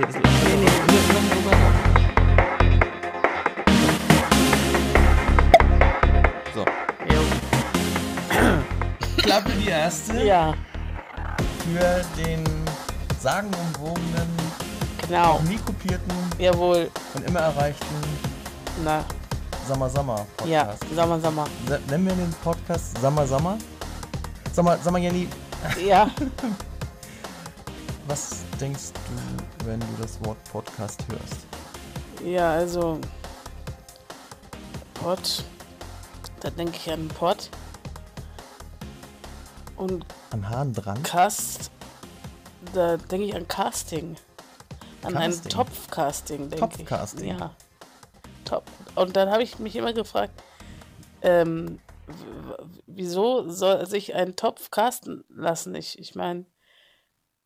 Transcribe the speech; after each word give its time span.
Nee, 0.00 0.06
das, 0.06 0.14
nee, 0.14 0.56
nee. 0.56 1.80
So. 6.54 6.64
Klappe 9.22 9.50
die 9.52 9.68
erste 9.68 10.22
Ja, 10.24 10.54
für 11.64 12.04
den 12.16 12.44
sagenumwogenen, 13.20 14.28
genau. 15.06 15.34
noch 15.34 15.42
nie 15.42 15.58
kopierten 15.58 16.12
Jawohl. 16.38 16.90
und 17.14 17.24
immer 17.26 17.40
erreichten 17.40 17.84
Na, 18.84 19.04
Sammer 19.68 19.88
Sammer 19.90 20.26
ja, 20.46 20.64
Podcast. 20.64 20.84
sag 20.96 21.08
mal, 21.08 21.20
sag 21.20 21.34
mal. 21.34 21.46
Sa- 21.68 21.78
Nennen 21.88 22.06
wir 22.06 22.14
den 22.14 22.30
Podcast 22.42 22.98
Sammer 23.00 23.26
Sammer? 23.26 23.58
Sag 24.52 24.64
mal 24.90 24.98
Jenny, 24.98 25.28
Ja, 25.86 26.10
was 28.08 28.30
denkst 28.60 28.92
du, 28.94 29.29
wenn 29.64 29.80
du 29.80 29.86
das 30.00 30.22
Wort 30.24 30.38
Podcast 30.50 31.02
hörst? 31.08 31.46
ja, 32.24 32.52
also. 32.52 33.00
Pot. 34.94 35.44
Da 36.40 36.50
denke 36.50 36.76
ich 36.76 36.90
an 36.90 37.08
Pot. 37.08 37.50
Und 39.76 40.04
An 40.30 40.48
Haaren 40.48 40.74
dran? 40.74 41.02
Cast. 41.02 41.70
Da 42.74 42.96
denke 42.98 43.26
ich 43.26 43.34
an 43.34 43.48
Casting. 43.48 44.16
An 45.02 45.16
ein 45.16 45.30
Casting? 45.30 45.50
Topfcasting, 45.50 46.50
denke 46.50 46.54
ich. 46.54 46.60
Topfcasting? 46.60 47.38
Ja. 47.38 47.54
Top. 48.44 48.64
Und 48.94 49.16
dann 49.16 49.30
habe 49.30 49.42
ich 49.42 49.58
mich 49.58 49.74
immer 49.76 49.94
gefragt, 49.94 50.32
ähm, 51.22 51.78
wieso 52.86 53.48
soll 53.48 53.86
sich 53.86 54.14
ein 54.14 54.36
Topf 54.36 54.70
casten 54.70 55.24
lassen? 55.30 55.74
Ich, 55.74 55.98
ich 55.98 56.14
meine, 56.14 56.44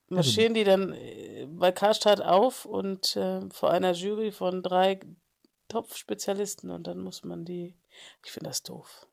marschieren 0.08 0.54
die 0.54 0.64
dann 0.64 0.92
äh, 0.92 1.46
bei 1.48 1.72
Karstadt 1.72 2.20
auf 2.20 2.64
und 2.64 3.16
äh, 3.16 3.40
vor 3.50 3.70
einer 3.70 3.92
Jury 3.92 4.32
von 4.32 4.62
drei 4.62 5.00
Topfspezialisten 5.68 6.70
und 6.70 6.86
dann 6.86 7.00
muss 7.00 7.24
man 7.24 7.44
die. 7.44 7.74
Ich 8.24 8.32
finde 8.32 8.50
das 8.50 8.62
doof. 8.62 9.06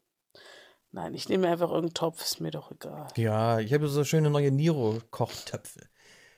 Nein, 0.91 1.13
ich 1.13 1.29
nehme 1.29 1.47
einfach 1.47 1.69
irgendeinen 1.69 1.93
Topf, 1.93 2.21
ist 2.21 2.41
mir 2.41 2.51
doch 2.51 2.71
egal. 2.71 3.07
Ja, 3.15 3.59
ich 3.59 3.73
habe 3.73 3.87
so 3.87 4.03
schöne 4.03 4.29
neue 4.29 4.51
Niro-Kochtöpfe. 4.51 5.87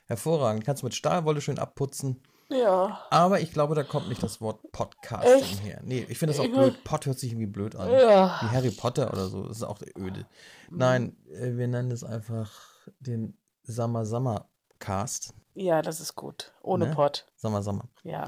Hervorragend. 0.06 0.64
Kannst 0.64 0.82
du 0.82 0.86
mit 0.86 0.94
Stahlwolle 0.94 1.40
schön 1.40 1.58
abputzen. 1.58 2.22
Ja. 2.50 3.04
Aber 3.10 3.40
ich 3.40 3.52
glaube, 3.52 3.74
da 3.74 3.82
kommt 3.82 4.08
nicht 4.08 4.22
das 4.22 4.40
Wort 4.40 4.60
Podcasting 4.70 5.40
Echt? 5.40 5.64
her. 5.64 5.80
Nee, 5.82 6.06
ich 6.08 6.18
finde 6.18 6.34
das 6.34 6.44
auch 6.44 6.48
blöd. 6.48 6.84
Pod 6.84 7.06
hört 7.06 7.18
sich 7.18 7.32
irgendwie 7.32 7.46
blöd 7.46 7.74
an. 7.74 7.90
Ja. 7.90 8.38
Wie 8.42 8.54
Harry 8.54 8.70
Potter 8.70 9.12
oder 9.12 9.26
so. 9.26 9.42
Das 9.48 9.56
ist 9.56 9.62
auch 9.62 9.80
öde. 9.98 10.26
Nein, 10.70 11.16
äh, 11.32 11.56
wir 11.56 11.66
nennen 11.66 11.90
es 11.90 12.04
einfach 12.04 12.52
den 13.00 13.36
Summer 13.64 14.04
Summer 14.06 14.48
Cast. 14.78 15.34
Ja, 15.54 15.82
das 15.82 16.00
ist 16.00 16.14
gut. 16.14 16.52
Ohne 16.62 16.88
Ne? 16.88 16.94
Pott. 16.94 17.26
Summer 17.36 17.62
Summer. 17.62 17.88
Ja. 18.02 18.26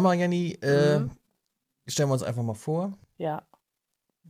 Mal, 0.00 0.14
Jenny, 0.14 0.52
äh, 0.62 1.00
Mhm. 1.00 1.10
stellen 1.86 2.08
wir 2.08 2.12
uns 2.14 2.22
einfach 2.22 2.42
mal 2.42 2.54
vor. 2.54 2.92
Ja. 3.16 3.42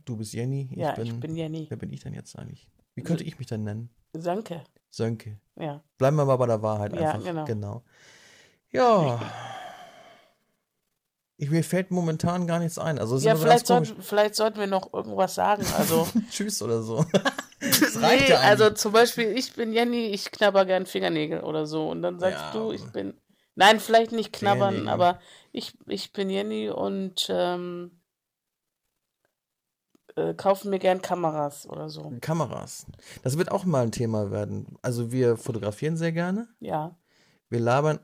Du 0.05 0.15
bist 0.17 0.33
Jenny. 0.33 0.69
Ich 0.71 0.77
ja, 0.77 0.93
bin, 0.93 1.05
ich 1.05 1.19
bin 1.19 1.35
Jenny. 1.35 1.65
Wer 1.69 1.77
bin 1.77 1.91
ich 1.91 2.01
denn 2.01 2.13
jetzt 2.13 2.37
eigentlich? 2.37 2.67
Wie 2.95 3.03
könnte 3.03 3.23
ich 3.23 3.37
mich 3.37 3.47
denn 3.47 3.63
nennen? 3.63 3.89
Danke. 4.13 4.63
Sönke. 4.89 5.39
Ja. 5.55 5.83
Bleiben 5.97 6.17
wir 6.17 6.25
mal 6.25 6.37
bei 6.37 6.47
der 6.47 6.61
Wahrheit 6.61 6.93
Ja, 6.95 7.11
einfach. 7.11 7.45
genau. 7.45 7.83
Ja. 8.71 9.21
Ich, 11.37 11.49
mir 11.49 11.63
fällt 11.63 11.91
momentan 11.91 12.47
gar 12.47 12.59
nichts 12.59 12.77
ein. 12.77 12.99
Also 12.99 13.17
Ja, 13.17 13.35
vielleicht, 13.35 13.67
sollten, 13.67 14.01
vielleicht 14.01 14.35
sollten 14.35 14.59
wir 14.59 14.67
noch 14.67 14.91
irgendwas 14.93 15.35
sagen. 15.35 15.63
Also. 15.77 16.07
Tschüss 16.31 16.61
oder 16.61 16.81
so. 16.81 17.05
das 17.79 17.95
reicht 18.01 18.23
nee, 18.23 18.29
ja 18.29 18.39
also 18.39 18.65
eigentlich. 18.65 18.79
zum 18.79 18.91
Beispiel, 18.91 19.37
ich 19.37 19.53
bin 19.53 19.73
Jenny, 19.73 20.07
ich 20.07 20.31
knabber 20.31 20.65
gern 20.65 20.85
Fingernägel 20.85 21.41
oder 21.41 21.65
so. 21.65 21.89
Und 21.89 22.01
dann 22.01 22.19
sagst 22.19 22.39
Ja, 22.39 22.51
du, 22.53 22.71
ich 22.71 22.83
bin. 22.91 23.13
Nein, 23.55 23.79
vielleicht 23.79 24.11
nicht 24.13 24.31
knabbern, 24.31 24.87
aber 24.87 25.19
ich, 25.51 25.73
ich 25.87 26.13
bin 26.13 26.29
Jenny 26.29 26.69
und 26.69 27.27
ähm, 27.29 27.91
äh, 30.15 30.33
kaufe 30.33 30.67
mir 30.69 30.79
gern 30.79 31.01
Kameras 31.01 31.67
oder 31.67 31.89
so. 31.89 32.13
Kameras. 32.21 32.85
Das 33.23 33.37
wird 33.37 33.51
auch 33.51 33.65
mal 33.65 33.83
ein 33.83 33.91
Thema 33.91 34.31
werden. 34.31 34.77
Also 34.81 35.11
wir 35.11 35.37
fotografieren 35.37 35.97
sehr 35.97 36.11
gerne. 36.11 36.47
Ja. 36.59 36.95
Wir 37.49 37.59
labern 37.59 37.99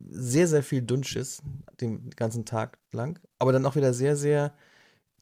sehr, 0.00 0.48
sehr 0.48 0.62
viel 0.62 0.82
Dünnschiss 0.82 1.42
den 1.80 2.10
ganzen 2.10 2.44
Tag 2.44 2.78
lang. 2.92 3.20
Aber 3.38 3.52
dann 3.52 3.66
auch 3.66 3.76
wieder 3.76 3.92
sehr, 3.94 4.16
sehr 4.16 4.54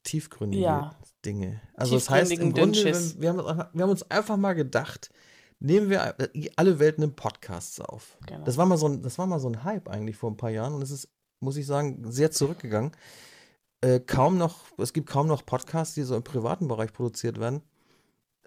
tiefgründige 0.05 0.63
Ja. 0.65 0.91
Dinge. 1.29 1.61
Also 1.75 1.95
das 1.97 2.09
heißt, 2.11 2.33
im 2.33 2.53
Grunde, 2.53 2.83
wenn- 2.85 3.21
wir 3.23 3.29
haben, 3.29 3.39
uns 3.39 3.49
einfach- 3.49 3.71
wir 3.75 3.83
haben 3.83 3.91
uns 3.91 4.11
einfach 4.11 4.37
mal 4.37 4.55
gedacht, 4.55 5.11
nehmen 5.61 5.91
wir 5.91 6.15
alle 6.57 6.79
Welt 6.79 6.99
einen 6.99 7.15
Podcast 7.15 7.81
auf. 7.83 8.17
Genau. 8.27 8.45
Das 8.45 8.57
war 8.57 8.65
mal 8.67 8.79
so 8.79 8.87
ein, 8.89 9.03
das 9.03 9.19
war 9.19 9.27
mal 9.27 9.41
so 9.41 9.49
ein 9.49 9.65
Hype 9.65 9.89
eigentlich 9.89 10.17
vor 10.17 10.31
ein 10.31 10.37
paar 10.37 10.51
Jahren 10.51 10.73
und 10.75 10.83
es 10.83 10.91
ist, 10.91 11.09
muss 11.41 11.57
ich 11.57 11.67
sagen, 11.67 12.11
sehr 12.11 12.31
zurückgegangen. 12.31 12.93
Äh, 13.81 14.01
kaum 14.01 14.39
noch, 14.39 14.65
es 14.79 14.93
gibt 14.93 15.09
kaum 15.09 15.27
noch 15.29 15.45
Podcasts, 15.47 15.95
die 15.95 16.03
so 16.03 16.17
im 16.17 16.23
privaten 16.25 16.67
Bereich 16.69 16.93
produziert 16.93 17.39
werden. 17.39 17.63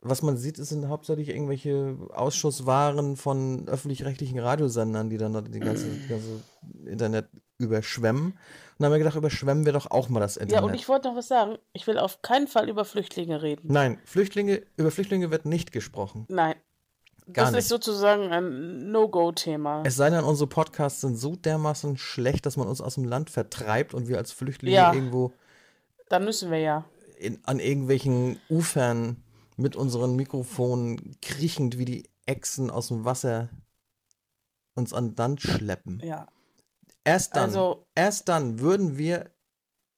Was 0.04 0.24
man 0.24 0.36
sieht, 0.36 0.58
sind 0.58 0.88
hauptsächlich 0.88 1.30
irgendwelche 1.30 1.96
Ausschusswaren 2.12 3.18
von 3.18 3.68
öffentlich-rechtlichen 3.68 4.40
Radiosendern, 4.40 5.10
die 5.12 5.18
dann 5.18 5.52
die 5.52 5.60
ganze, 5.60 5.90
die 5.90 6.08
ganze 6.08 6.42
Internet 6.86 7.28
überschwemmen. 7.60 8.32
Und 8.32 8.36
dann 8.80 8.88
haben 8.88 8.94
wir 8.94 8.98
gedacht, 8.98 9.16
überschwemmen 9.16 9.66
wir 9.66 9.74
doch 9.74 9.92
auch 9.92 10.10
mal 10.10 10.20
das 10.20 10.38
Internet. 10.38 10.64
Ja, 10.64 10.68
und 10.68 10.74
ich 10.74 10.90
wollte 10.90 11.08
noch 11.10 11.16
was 11.16 11.28
sagen. 11.28 11.58
Ich 11.74 11.86
will 11.86 12.00
auf 12.00 12.24
keinen 12.24 12.48
Fall 12.48 12.68
über 12.68 12.84
Flüchtlinge 12.84 13.44
reden. 13.44 13.72
Nein, 13.72 14.00
Flüchtlinge, 14.06 14.64
über 14.76 14.90
Flüchtlinge 14.90 15.30
wird 15.30 15.46
nicht 15.46 15.72
gesprochen. 15.72 16.26
Nein. 16.30 16.56
Gar 17.32 17.46
das 17.46 17.52
nicht. 17.52 17.60
ist 17.60 17.70
sozusagen 17.70 18.32
ein 18.32 18.92
No-Go-Thema. 18.92 19.84
Es 19.86 19.96
sei 19.96 20.10
denn, 20.10 20.24
unsere 20.24 20.48
Podcasts 20.48 21.02
sind 21.02 21.16
so 21.16 21.36
dermaßen 21.36 21.96
schlecht, 21.98 22.48
dass 22.48 22.58
man 22.58 22.68
uns 22.68 22.82
aus 22.82 22.96
dem 22.96 23.06
Land 23.06 23.30
vertreibt 23.30 23.94
und 23.94 24.08
wir 24.08 24.18
als 24.18 24.32
Flüchtlinge 24.32 24.76
Ja. 24.76 24.92
irgendwo 24.92 25.32
Dann 26.10 26.26
müssen 26.26 26.50
wir 26.50 26.58
ja. 26.58 26.86
in, 27.20 27.40
an 27.46 27.60
irgendwelchen 27.60 28.40
Ufern 28.50 29.18
mit 29.62 29.76
unseren 29.76 30.16
Mikrofonen 30.16 31.18
kriechend 31.22 31.78
wie 31.78 31.86
die 31.86 32.04
Echsen 32.26 32.70
aus 32.70 32.88
dem 32.90 33.06
Wasser 33.06 33.50
uns 34.76 34.94
an 34.94 35.16
Land 35.16 35.42
schleppen. 35.42 36.02
Ja. 36.04 36.28
Erst 37.04 37.36
dann, 37.36 37.46
Also- 37.46 37.86
erst 37.96 38.30
dann 38.30 38.60
würden 38.60 38.98
wir 38.98 39.32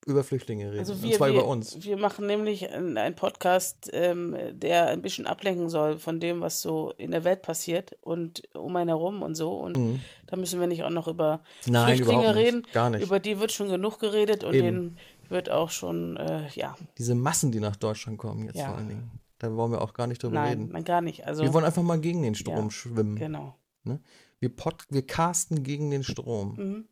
über 0.06 0.24
Flüchtlinge 0.26 0.68
reden. 0.70 0.80
Also 0.80 0.94
und 0.94 1.04
wir, 1.04 1.16
zwar 1.16 1.30
wir, 1.30 1.36
über 1.40 1.48
uns. 1.48 1.82
wir 1.84 1.96
machen 1.96 2.26
nämlich 2.28 2.70
einen 2.70 3.16
Podcast, 3.16 3.90
ähm, 3.94 4.36
der 4.52 4.88
ein 4.88 5.02
bisschen 5.02 5.28
ablenken 5.28 5.70
soll 5.70 5.98
von 5.98 6.20
dem, 6.20 6.42
was 6.42 6.62
so 6.62 6.92
in 6.98 7.12
der 7.12 7.24
Welt 7.24 7.42
passiert 7.42 7.96
und 8.02 8.44
um 8.54 8.76
einen 8.76 8.90
herum 8.90 9.22
und 9.22 9.36
so. 9.36 9.54
Und 9.58 9.78
Mhm. 9.78 10.02
da 10.28 10.36
müssen 10.36 10.60
wir 10.60 10.68
nicht 10.68 10.84
auch 10.84 10.90
noch 10.90 11.08
über 11.08 11.42
Nein, 11.68 11.96
Flüchtlinge 11.96 12.36
reden. 12.36 12.68
Gar 12.74 12.90
nicht. 12.90 13.04
Über 13.04 13.20
die 13.22 13.40
wird 13.40 13.54
schon 13.54 13.70
genug 13.70 14.00
geredet 14.00 14.44
und 14.44 14.54
Eben. 14.56 14.66
denen 14.66 14.98
wird 15.30 15.50
auch 15.50 15.70
schon, 15.70 16.18
äh, 16.18 16.50
ja, 16.54 16.76
Diese 16.98 17.16
Massen, 17.16 17.52
die 17.54 17.62
nach 17.62 17.78
Deutschland 17.78 18.18
kommen 18.18 18.46
jetzt 18.46 18.58
Ja. 18.58 18.68
vor 18.68 18.76
allen 18.78 18.90
Dingen. 18.90 19.12
Da 19.44 19.54
wollen 19.58 19.74
wir 19.74 19.82
auch 19.82 19.94
gar 19.94 20.08
nicht 20.08 20.24
drüber 20.24 20.36
nein, 20.36 20.60
reden. 20.60 20.72
nein, 20.72 20.86
gar 20.86 21.02
nicht. 21.02 21.28
Also, 21.28 21.44
Wir 21.44 21.54
wollen 21.54 21.66
einfach 21.66 21.84
mal 21.84 22.00
gegen 22.00 22.22
den 22.22 22.34
Strom 22.34 22.56
Ja, 22.66 22.72
schwimmen. 22.72 23.18
genau. 23.18 23.58
Ne? 23.84 24.00
Wir, 24.40 24.56
pod, 24.56 24.86
wir 24.90 25.06
casten 25.06 25.64
gegen 25.64 25.92
den 25.92 26.02
Strom, 26.06 26.56
Mhm. 26.56 26.88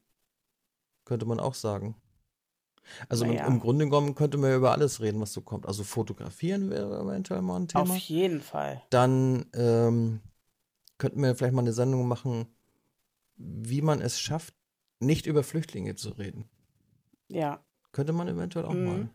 könnte 1.06 1.25
man 1.25 1.39
auch 1.39 1.53
sagen. 1.53 1.95
Also 3.07 3.23
im, 3.23 3.31
Naja. 3.35 3.47
im 3.47 3.62
Grunde 3.62 3.85
genommen 3.85 4.16
könnte 4.16 4.38
man 4.38 4.50
ja 4.50 4.57
über 4.57 4.72
alles 4.73 5.00
reden, 5.00 5.22
was 5.22 5.31
so 5.31 5.39
kommt. 5.41 5.66
Also 5.66 5.85
fotografieren 5.85 6.69
wäre 6.69 7.00
eventuell 7.00 7.41
mal 7.41 7.56
ein 7.62 7.69
Thema. 7.69 7.84
Auf 7.84 7.95
jeden 7.95 8.41
Fall. 8.41 8.81
Dann 8.89 9.45
ähm, 9.53 10.19
könnten 10.97 11.22
wir 11.23 11.33
vielleicht 11.35 11.53
mal 11.53 11.62
eine 11.62 11.72
Sendung 11.72 12.06
machen, 12.06 12.47
wie 13.38 13.81
man 13.81 14.01
es 14.01 14.19
schafft, 14.19 14.53
nicht 15.00 15.25
über 15.25 15.44
Flüchtlinge 15.44 15.95
zu 15.95 16.09
reden. 16.09 16.50
Ja, 17.29 17.63
Könnte 17.94 18.12
man 18.13 18.28
eventuell 18.28 18.66
auch 18.66 18.73
Mhm. 18.73 18.85
mal. 18.85 19.09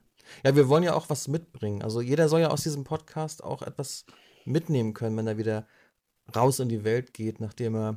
Ja, 0.45 0.55
wir 0.57 0.69
wollen 0.69 0.83
ja 0.83 0.95
auch 0.95 1.09
was 1.11 1.29
mitbringen. 1.29 1.83
Also 1.83 2.01
jeder 2.01 2.29
soll 2.29 2.41
ja 2.41 2.49
aus 2.51 2.63
diesem 2.63 2.85
Podcast 2.85 3.43
auch 3.45 3.63
etwas 3.63 4.05
mitnehmen 4.45 4.95
können, 4.95 5.17
wenn 5.17 5.27
er 5.27 5.39
wieder 5.39 5.67
raus 6.35 6.59
in 6.61 6.69
die 6.69 6.85
Welt 6.85 7.15
geht, 7.15 7.41
nachdem 7.41 7.75
er 7.77 7.97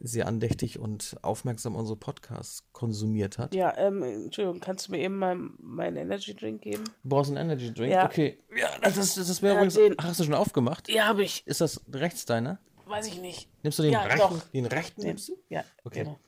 sehr 0.00 0.28
andächtig 0.28 0.78
und 0.78 1.16
aufmerksam 1.22 1.74
unsere 1.74 1.96
Podcasts 1.96 2.62
konsumiert 2.72 3.36
hat. 3.38 3.52
ja, 3.54 3.76
ähm, 3.76 4.02
Entschuldigung, 4.04 4.60
kannst 4.60 4.86
du 4.86 4.92
mir 4.92 4.98
eben 5.00 5.16
mal 5.18 5.34
meinen 5.34 5.96
Energy 5.96 6.34
Drink 6.36 6.62
geben? 6.62 6.84
Du 7.02 7.08
brauchst 7.08 7.30
einen 7.32 7.38
Energy 7.50 7.74
Drink? 7.74 7.92
Ja. 7.92 8.06
Okay. 8.06 8.38
Ja, 8.56 8.68
das, 8.80 8.96
ist- 8.96 9.16
das 9.18 9.42
wäre 9.42 9.54
Ja, 9.54 9.60
übrigens. 9.60 9.74
den- 9.74 9.94
Ach, 9.98 10.04
hast 10.04 10.20
du 10.20 10.24
schon 10.24 10.34
aufgemacht? 10.34 10.88
Ja, 10.88 11.06
habe 11.08 11.24
ich. 11.24 11.44
Ist 11.48 11.60
das 11.60 11.80
rechts 11.92 12.24
deiner? 12.26 12.60
Weiß 12.86 13.08
ich 13.08 13.20
nicht. 13.20 13.48
Nimmst 13.64 13.78
du 13.80 13.82
den 13.82 13.92
Ja, 13.92 14.02
rechten? 14.04 14.18
doch. 14.20 14.48
Den 14.50 14.66
rechten 14.66 15.02
nimmst 15.02 15.28
du? 15.30 15.32
Ja, 15.48 15.64
Okay. 15.84 16.04
genau. 16.04 16.18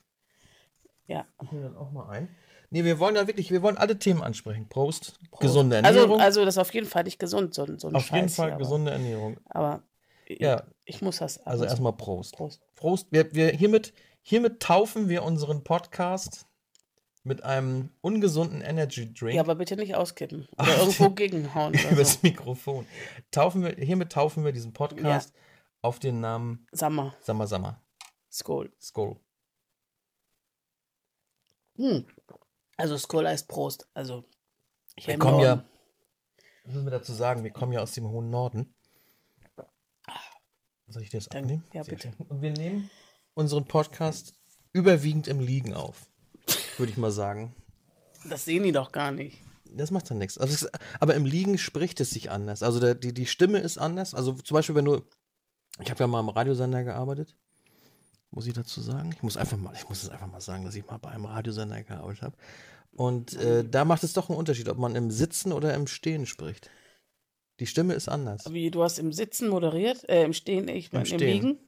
Ja. 1.06 1.26
Ich 1.43 1.52
nehme 1.52 1.64
dann 1.67 1.76
auch 1.76 1.93
mal 1.93 2.08
ein. 2.11 2.29
Nee, 2.72 2.84
wir 2.84 2.99
wollen 3.00 3.17
ja 3.17 3.26
wirklich, 3.26 3.50
wir 3.50 3.62
wollen 3.62 3.76
alle 3.76 3.99
Themen 3.99 4.22
ansprechen. 4.22 4.69
Prost. 4.69 5.19
Gesunde 5.40 5.76
Also, 5.78 6.00
Ernährung. 6.00 6.20
also 6.20 6.44
das 6.44 6.55
ist 6.55 6.58
auf 6.58 6.72
jeden 6.72 6.87
Fall 6.87 7.02
nicht 7.05 7.19
gesund, 7.19 7.52
so, 7.52 7.67
so 7.76 7.88
ein 7.88 7.96
Auf 7.96 8.05
jeden 8.11 8.28
Scheiß 8.28 8.37
Fall 8.37 8.46
hier, 8.46 8.55
aber- 8.55 8.62
gesunde 8.64 8.93
Ernährung. 8.93 9.37
Aber 9.49 9.82
Ja. 10.28 10.62
ich 10.84 11.02
muss 11.02 11.19
das. 11.19 11.44
Also 11.44 11.64
zu- 11.64 11.70
erstmal 11.70 11.93
Prost. 11.94 12.37
Prost. 12.37 12.61
Prost. 12.76 13.08
Wir, 13.11 13.34
wir 13.34 13.49
hiermit, 13.50 13.93
hiermit 14.22 14.61
taufen 14.61 15.08
wir 15.08 15.25
unseren 15.25 15.64
Podcast 15.64 16.46
mit 17.25 17.43
einem 17.43 17.90
ungesunden 18.02 18.61
Energy 18.62 19.12
Drink 19.12 19.34
Ja, 19.34 19.43
aber 19.43 19.56
bitte 19.56 19.76
nicht 19.76 19.96
auskippen. 19.96 20.46
Oder 20.58 20.78
irgendwo 20.78 21.11
gegenhauen. 21.11 21.75
Oder 21.75 21.82
so. 21.82 21.88
übers 21.90 22.23
Mikrofon. 22.23 22.87
Taufen 23.32 23.62
wir, 23.64 23.75
hiermit 23.84 24.12
taufen 24.12 24.44
wir 24.44 24.52
diesen 24.52 24.73
Podcast 24.73 25.32
auf 25.82 25.99
den 25.99 26.20
Namen 26.20 26.66
Sag 26.70 26.93
mal, 26.93 27.14
Sammer 27.20 27.46
Sammer. 27.49 27.82
Skol. 28.31 28.70
Skol. 28.81 29.16
Hm. 31.76 32.06
Also 32.81 32.97
Skoll 32.99 33.27
heißt 33.27 33.49
Prost. 33.49 33.88
Also 33.94 34.25
ich 34.97 35.06
Wir 35.06 35.19
kommen 35.19 35.41
ja, 35.41 35.65
müssen 36.65 36.85
wir 36.85 36.91
dazu 36.91 37.12
sagen, 37.12 37.44
wir 37.44 37.50
kommen 37.53 37.73
ja 37.73 37.81
aus 37.81 37.93
dem 37.93 38.09
hohen 38.09 38.31
Norden. 38.31 38.75
Soll 40.88 41.03
ich 41.03 41.11
das 41.11 41.27
Dann- 41.29 41.44
abnehmen? 41.44 41.65
ja, 41.73 41.85
Sehr 41.85 41.94
bitte. 41.94 42.12
schön. 42.17 42.27
Und 42.27 42.43
wir 42.43 42.50
nehmen 42.53 42.91
unseren 43.35 43.65
Podcast 43.67 44.35
überwiegend 44.73 45.29
im 45.29 45.38
Liegen 45.41 45.73
auf, 45.75 46.09
würde 46.79 46.91
ich 46.91 46.99
mal 46.99 47.12
sagen. 47.12 47.55
Das 48.29 48.44
sehen 48.44 48.65
die 48.65 48.73
doch 48.73 48.91
gar 48.93 49.12
nicht. 49.12 49.38
Das 49.73 49.93
macht 49.93 50.11
dann 50.11 50.19
nichts. 50.19 50.37
Also 50.37 50.53
es, 50.53 50.71
aber 50.99 51.15
im 51.15 51.25
Liegen 51.25 51.56
spricht 51.59 52.00
es 52.00 52.11
sich 52.11 52.31
anders. 52.31 52.62
Also 52.65 52.81
der, 52.81 52.97
die, 52.97 53.15
die 53.15 53.26
Stimme 53.26 53.59
ist 53.61 53.79
anders. 53.79 54.15
Also 54.15 54.33
zum 54.33 54.56
Beispiel, 54.56 54.75
wenn 54.75 54.85
du. 54.85 55.00
Ich 55.81 55.91
habe 55.91 56.00
ja 56.00 56.06
mal 56.09 56.19
im 56.21 56.29
Radiosender 56.29 56.83
gearbeitet. 56.83 57.37
Muss 58.31 58.47
ich 58.47 58.55
dazu 58.55 58.81
sagen? 58.81 59.12
Ich 59.12 59.23
muss 59.23 59.37
einfach 59.37 59.56
mal, 59.56 59.75
ich 59.75 59.88
muss 59.88 60.03
es 60.03 60.09
einfach 60.09 60.29
mal 60.29 60.41
sagen, 60.41 60.65
dass 60.65 60.75
ich 60.75 60.87
mal 60.87 60.99
bei 60.99 61.11
einem 61.11 61.25
Radiosender 61.25 61.82
gearbeitet 61.82 62.23
habe. 62.23 62.37
Und 62.93 63.35
äh, 63.35 63.65
da 63.65 63.85
macht 63.85 64.05
es 64.05 64.12
doch 64.12 64.29
einen 64.29 64.38
Unterschied, 64.38 64.69
ob 64.69 64.79
man 64.79 64.94
im 64.94 65.11
Sitzen 65.11 65.53
oder 65.53 65.75
im 65.75 65.87
Stehen 65.87 66.27
spricht. 66.27 66.71
Die 67.59 67.67
Stimme 67.67 67.94
ist 67.94 68.09
anders. 68.09 68.53
Wie, 68.53 68.71
du 68.71 68.82
hast 68.82 68.99
im 68.99 69.12
Sitzen 69.12 69.49
moderiert? 69.49 70.09
Äh, 70.09 70.25
im 70.25 70.32
Stehen, 70.32 70.69
ich 70.69 70.93
meine 70.93 71.09
im, 71.09 71.19
Stehen. 71.19 71.19
Liegen? 71.19 71.59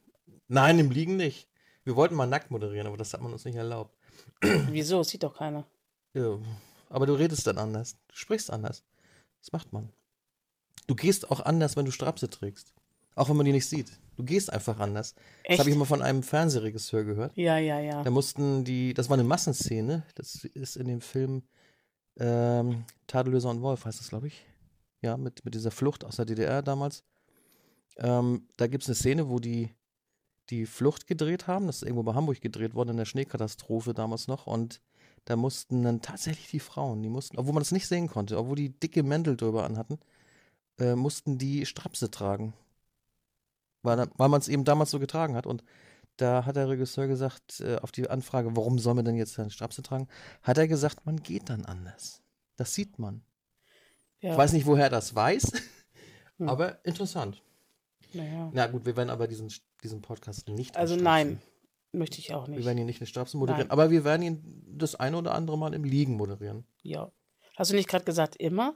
Nein, 0.48 0.78
im 0.78 0.90
Liegen 0.90 1.16
nicht. 1.16 1.48
Wir 1.84 1.96
wollten 1.96 2.14
mal 2.14 2.26
nackt 2.26 2.50
moderieren, 2.50 2.86
aber 2.86 2.96
das 2.96 3.12
hat 3.12 3.20
man 3.20 3.32
uns 3.32 3.44
nicht 3.44 3.56
erlaubt. 3.56 3.96
Wieso? 4.40 5.02
Sieht 5.02 5.22
doch 5.22 5.36
keiner. 5.36 5.66
Ja, 6.14 6.38
aber 6.88 7.06
du 7.06 7.14
redest 7.14 7.46
dann 7.46 7.58
anders. 7.58 7.96
Du 8.08 8.14
sprichst 8.14 8.50
anders. 8.50 8.84
Das 9.40 9.52
macht 9.52 9.72
man. 9.72 9.92
Du 10.86 10.94
gehst 10.94 11.30
auch 11.30 11.40
anders, 11.40 11.76
wenn 11.76 11.84
du 11.84 11.90
Strapse 11.90 12.28
trägst. 12.28 12.74
Auch 13.14 13.28
wenn 13.28 13.36
man 13.36 13.46
die 13.46 13.52
nicht 13.52 13.68
sieht. 13.68 13.92
Du 14.16 14.24
gehst 14.24 14.52
einfach 14.52 14.78
anders. 14.78 15.14
Das 15.14 15.24
Echt? 15.44 15.58
habe 15.60 15.70
ich 15.70 15.76
mal 15.76 15.84
von 15.84 16.02
einem 16.02 16.22
Fernsehregisseur 16.22 17.04
gehört. 17.04 17.36
ja, 17.36 17.58
ja, 17.58 17.80
ja. 17.80 18.02
Da 18.02 18.10
mussten 18.10 18.64
die, 18.64 18.94
das 18.94 19.08
war 19.08 19.14
eine 19.14 19.24
Massenszene. 19.24 20.04
Das 20.14 20.44
ist 20.44 20.76
in 20.76 20.86
dem 20.86 21.00
Film 21.00 21.42
ähm, 22.18 22.84
Tadellöser 23.06 23.50
und 23.50 23.62
Wolf, 23.62 23.84
heißt 23.84 24.00
das, 24.00 24.08
glaube 24.08 24.28
ich. 24.28 24.46
Ja, 25.00 25.16
mit, 25.16 25.44
mit 25.44 25.54
dieser 25.54 25.70
Flucht 25.70 26.04
aus 26.04 26.16
der 26.16 26.26
DDR 26.26 26.62
damals. 26.62 27.04
Ähm, 27.96 28.48
da 28.56 28.66
gibt 28.66 28.84
es 28.84 28.88
eine 28.88 28.94
Szene, 28.94 29.28
wo 29.28 29.38
die 29.38 29.70
die 30.50 30.66
Flucht 30.66 31.06
gedreht 31.06 31.46
haben. 31.46 31.66
Das 31.66 31.76
ist 31.76 31.82
irgendwo 31.82 32.02
bei 32.02 32.14
Hamburg 32.14 32.40
gedreht 32.40 32.74
worden, 32.74 32.90
in 32.90 32.96
der 32.98 33.04
Schneekatastrophe 33.04 33.94
damals 33.94 34.28
noch. 34.28 34.46
Und 34.46 34.80
da 35.24 35.36
mussten 35.36 35.82
dann 35.82 36.02
tatsächlich 36.02 36.50
die 36.50 36.60
Frauen, 36.60 37.02
die 37.02 37.08
mussten, 37.08 37.38
obwohl 37.38 37.54
man 37.54 37.62
das 37.62 37.72
nicht 37.72 37.86
sehen 37.86 38.08
konnte, 38.08 38.38
obwohl 38.38 38.56
die 38.56 38.68
dicke 38.68 39.02
Mäntel 39.02 39.36
drüber 39.36 39.64
anhatten, 39.64 39.98
äh, 40.78 40.94
mussten 40.94 41.38
die 41.38 41.64
Strapse 41.64 42.10
tragen. 42.10 42.54
Weil, 43.82 44.08
weil 44.16 44.28
man 44.28 44.40
es 44.40 44.48
eben 44.48 44.64
damals 44.64 44.90
so 44.90 44.98
getragen 44.98 45.34
hat. 45.36 45.46
Und 45.46 45.62
da 46.16 46.44
hat 46.44 46.56
der 46.56 46.68
Regisseur 46.68 47.06
gesagt, 47.06 47.60
äh, 47.60 47.76
auf 47.76 47.90
die 47.92 48.08
Anfrage, 48.08 48.54
warum 48.56 48.78
soll 48.78 48.94
man 48.94 49.04
denn 49.04 49.16
jetzt 49.16 49.38
eine 49.38 49.50
Strapse 49.50 49.82
tragen, 49.82 50.08
hat 50.42 50.58
er 50.58 50.68
gesagt, 50.68 51.04
man 51.06 51.16
geht 51.22 51.48
dann 51.48 51.64
anders. 51.64 52.22
Das 52.56 52.74
sieht 52.74 52.98
man. 52.98 53.22
ja. 54.20 54.32
Ich 54.32 54.36
weiß 54.38 54.52
nicht, 54.52 54.66
woher 54.66 54.84
er 54.84 54.90
das 54.90 55.14
weiß, 55.14 55.52
Hm. 56.38 56.48
aber 56.48 56.84
interessant. 56.84 57.42
Naja. 58.14 58.50
Na 58.54 58.66
gut, 58.66 58.84
wir 58.86 58.96
werden 58.96 59.10
aber 59.10 59.26
diesen, 59.26 59.52
diesen 59.82 60.00
Podcast 60.02 60.48
nicht. 60.48 60.76
Also 60.76 60.96
nein, 60.96 61.40
möchte 61.92 62.18
ich 62.18 62.32
auch 62.34 62.46
Wir 62.46 62.56
nicht. 62.56 62.64
werden 62.66 62.78
ihn 62.78 62.86
nicht 62.86 63.00
eine 63.00 63.06
Strapse 63.06 63.36
moderieren, 63.36 63.68
Nein. 63.68 63.70
aber 63.70 63.90
wir 63.90 64.04
werden 64.04 64.22
ihn 64.22 64.64
das 64.78 64.94
eine 64.94 65.16
oder 65.18 65.34
andere 65.34 65.58
Mal 65.58 65.74
im 65.74 65.84
Liegen 65.84 66.16
moderieren. 66.16 66.64
Ja. 66.82 67.10
Hast 67.56 67.70
du 67.70 67.74
nicht 67.74 67.88
gerade 67.88 68.04
gesagt, 68.04 68.36
immer? 68.36 68.74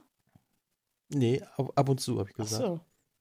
Nee, 1.09 1.41
ab, 1.55 1.71
ab 1.75 1.89
und 1.89 1.99
zu, 2.01 2.19
habe 2.19 2.29
ich 2.29 2.35
Ach 2.35 2.43
gesagt. 2.43 2.63
so. 2.63 2.79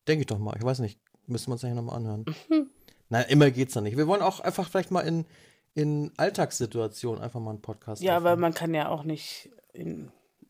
Denke 0.09 0.21
ich 0.23 0.27
doch 0.27 0.39
mal. 0.39 0.55
Ich 0.57 0.63
weiß 0.65 0.81
nicht. 0.81 1.01
Müssen 1.27 1.49
wir 1.49 1.53
uns 1.53 1.63
nachher 1.63 1.75
nochmal 1.75 1.97
anhören. 1.97 2.25
Mhm. 2.49 2.71
Nein, 3.09 3.25
immer 3.29 3.51
geht's 3.51 3.75
dann 3.75 3.85
nicht. 3.85 3.97
Wir 3.97 4.07
wollen 4.07 4.23
auch 4.23 4.41
einfach 4.41 4.69
vielleicht 4.69 4.91
mal 4.91 5.01
in, 5.01 5.27
in 5.75 6.13
Alltagssituationen 6.17 7.23
einfach 7.23 7.41
mal 7.41 7.51
einen 7.51 7.63
Podcast 7.63 8.03
Ja, 8.03 8.17
aber 8.17 8.31
aufnehmen. 8.31 8.41
man 8.41 8.55
kann 8.55 8.75
ja 8.75 8.89
auch 8.89 9.05
nicht 9.05 9.51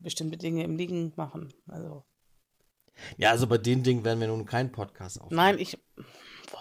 bestimmte 0.00 0.37
Dinge 0.38 0.64
im 0.64 0.76
Liegen 0.76 1.12
machen. 1.17 1.52
Also. 1.67 2.05
Ja, 3.17 3.31
also 3.31 3.46
bei 3.46 3.58
den 3.58 3.82
Dingen 3.82 4.05
werden 4.05 4.20
wir 4.20 4.28
nun 4.28 4.46
keinen 4.46 4.73
Podcast 4.73 5.20
aufnehmen. 5.20 5.37
Nein, 5.37 5.58
ich. 5.58 5.78
Boah. 6.50 6.61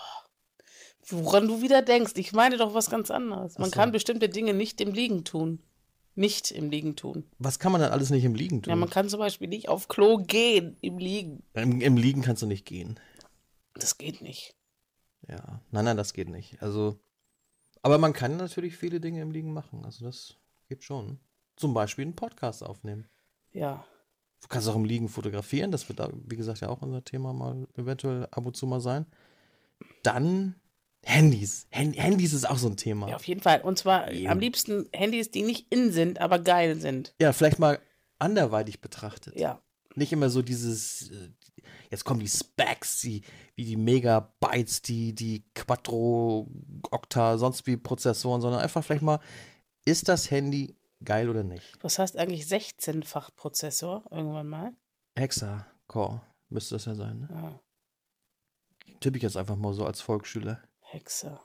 Woran 1.07 1.47
du 1.47 1.61
wieder 1.61 1.81
denkst. 1.81 2.13
Ich 2.15 2.33
meine 2.33 2.57
doch 2.57 2.73
was 2.73 2.89
ganz 2.89 3.11
anderes. 3.11 3.57
Man 3.57 3.69
so. 3.69 3.75
kann 3.75 3.91
bestimmte 3.91 4.29
Dinge 4.29 4.53
nicht 4.53 4.81
im 4.81 4.93
Liegen 4.93 5.23
tun. 5.23 5.61
Nicht 6.17 6.51
im 6.51 6.69
Liegen 6.69 6.95
tun. 6.95 7.25
Was 7.39 7.59
kann 7.59 7.73
man 7.73 7.81
dann 7.81 7.91
alles 7.91 8.09
nicht 8.09 8.23
im 8.23 8.35
Liegen 8.35 8.61
tun? 8.61 8.69
Ja, 8.71 8.75
man 8.77 8.89
kann 8.89 9.09
zum 9.09 9.19
Beispiel 9.19 9.49
nicht 9.49 9.67
auf 9.67 9.89
Klo 9.89 10.17
gehen 10.17 10.77
im 10.81 10.97
Liegen. 10.97 11.43
Im, 11.53 11.81
Im 11.81 11.97
Liegen 11.97 12.21
kannst 12.21 12.41
du 12.41 12.47
nicht 12.47 12.65
gehen. 12.65 12.97
Das 13.75 13.97
geht 13.97 14.21
nicht. 14.21 14.55
Ja, 15.27 15.61
nein, 15.71 15.85
nein, 15.85 15.97
das 15.97 16.13
geht 16.13 16.29
nicht. 16.29 16.61
Also, 16.61 16.99
aber 17.81 17.97
man 17.97 18.13
kann 18.13 18.37
natürlich 18.37 18.77
viele 18.77 18.99
Dinge 18.99 19.21
im 19.21 19.31
Liegen 19.31 19.53
machen. 19.53 19.83
Also 19.85 20.05
das 20.05 20.35
geht 20.69 20.83
schon. 20.83 21.19
Zum 21.55 21.73
Beispiel 21.73 22.03
einen 22.05 22.15
Podcast 22.15 22.63
aufnehmen. 22.63 23.07
Ja. 23.51 23.85
Du 24.41 24.47
kannst 24.49 24.67
auch 24.67 24.75
im 24.75 24.85
Liegen 24.85 25.09
fotografieren. 25.09 25.71
Das 25.71 25.87
wird, 25.89 25.99
wie 26.13 26.35
gesagt, 26.35 26.59
ja 26.61 26.69
auch 26.69 26.81
unser 26.81 27.03
Thema 27.03 27.33
mal 27.33 27.67
eventuell 27.75 28.27
ab 28.31 28.45
und 28.45 28.55
zu 28.55 28.67
mal 28.67 28.79
sein. 28.81 29.05
Dann 30.03 30.55
Handys. 31.03 31.67
Hand, 31.71 31.97
Handys 31.97 32.33
ist 32.33 32.49
auch 32.49 32.57
so 32.57 32.67
ein 32.67 32.77
Thema. 32.77 33.07
Ja, 33.07 33.11
Ja, 33.11 33.15
auf 33.17 33.25
jeden 33.27 33.41
Fall. 33.41 33.61
Und 33.61 33.77
zwar 33.77 34.11
Ja. 34.11 34.31
am 34.31 34.39
liebsten 34.39 34.87
Handys, 34.93 35.31
die 35.31 35.43
nicht 35.43 35.71
in 35.71 35.91
sind, 35.91 36.19
aber 36.19 36.39
geil 36.39 36.79
sind. 36.79 37.13
vielleicht 37.31 37.59
mal 37.59 37.79
anderweitig 38.19 38.81
betrachtet. 38.81 39.35
Ja. 39.39 39.61
Nicht 39.95 40.11
immer 40.11 40.29
so 40.29 40.41
dieses, 40.41 41.09
äh, 41.11 41.29
jetzt 41.89 42.05
kommen 42.05 42.19
die 42.19 42.27
Specs, 42.27 43.01
die, 43.01 43.21
wie 43.55 43.65
die 43.65 43.77
Megabytes, 43.77 44.81
die, 44.81 45.13
die 45.13 45.43
Quattro, 45.53 46.47
Okta, 46.91 47.37
sonst 47.37 47.65
wie 47.67 47.77
Prozessoren, 47.77 48.41
sondern 48.41 48.61
einfach 48.61 48.83
vielleicht 48.83 49.03
mal, 49.03 49.19
ist 49.85 50.07
das 50.07 50.31
Handy 50.31 50.75
geil 51.03 51.29
oder 51.29 51.43
nicht? 51.43 51.77
Was 51.81 51.99
heißt 51.99 52.17
eigentlich 52.17 52.43
16-fach 52.43 53.35
Prozessor 53.35 54.03
irgendwann 54.11 54.47
mal? 54.47 54.73
Hexa-Core 55.15 56.21
müsste 56.49 56.75
das 56.75 56.85
ja 56.85 56.95
sein, 56.95 57.19
ne? 57.19 57.27
Ja. 57.31 57.59
Tippe 58.99 59.17
ich 59.17 59.23
jetzt 59.23 59.37
einfach 59.37 59.55
mal 59.55 59.73
so 59.73 59.85
als 59.85 60.01
Volksschüler. 60.01 60.61
Hexe. 60.79 61.39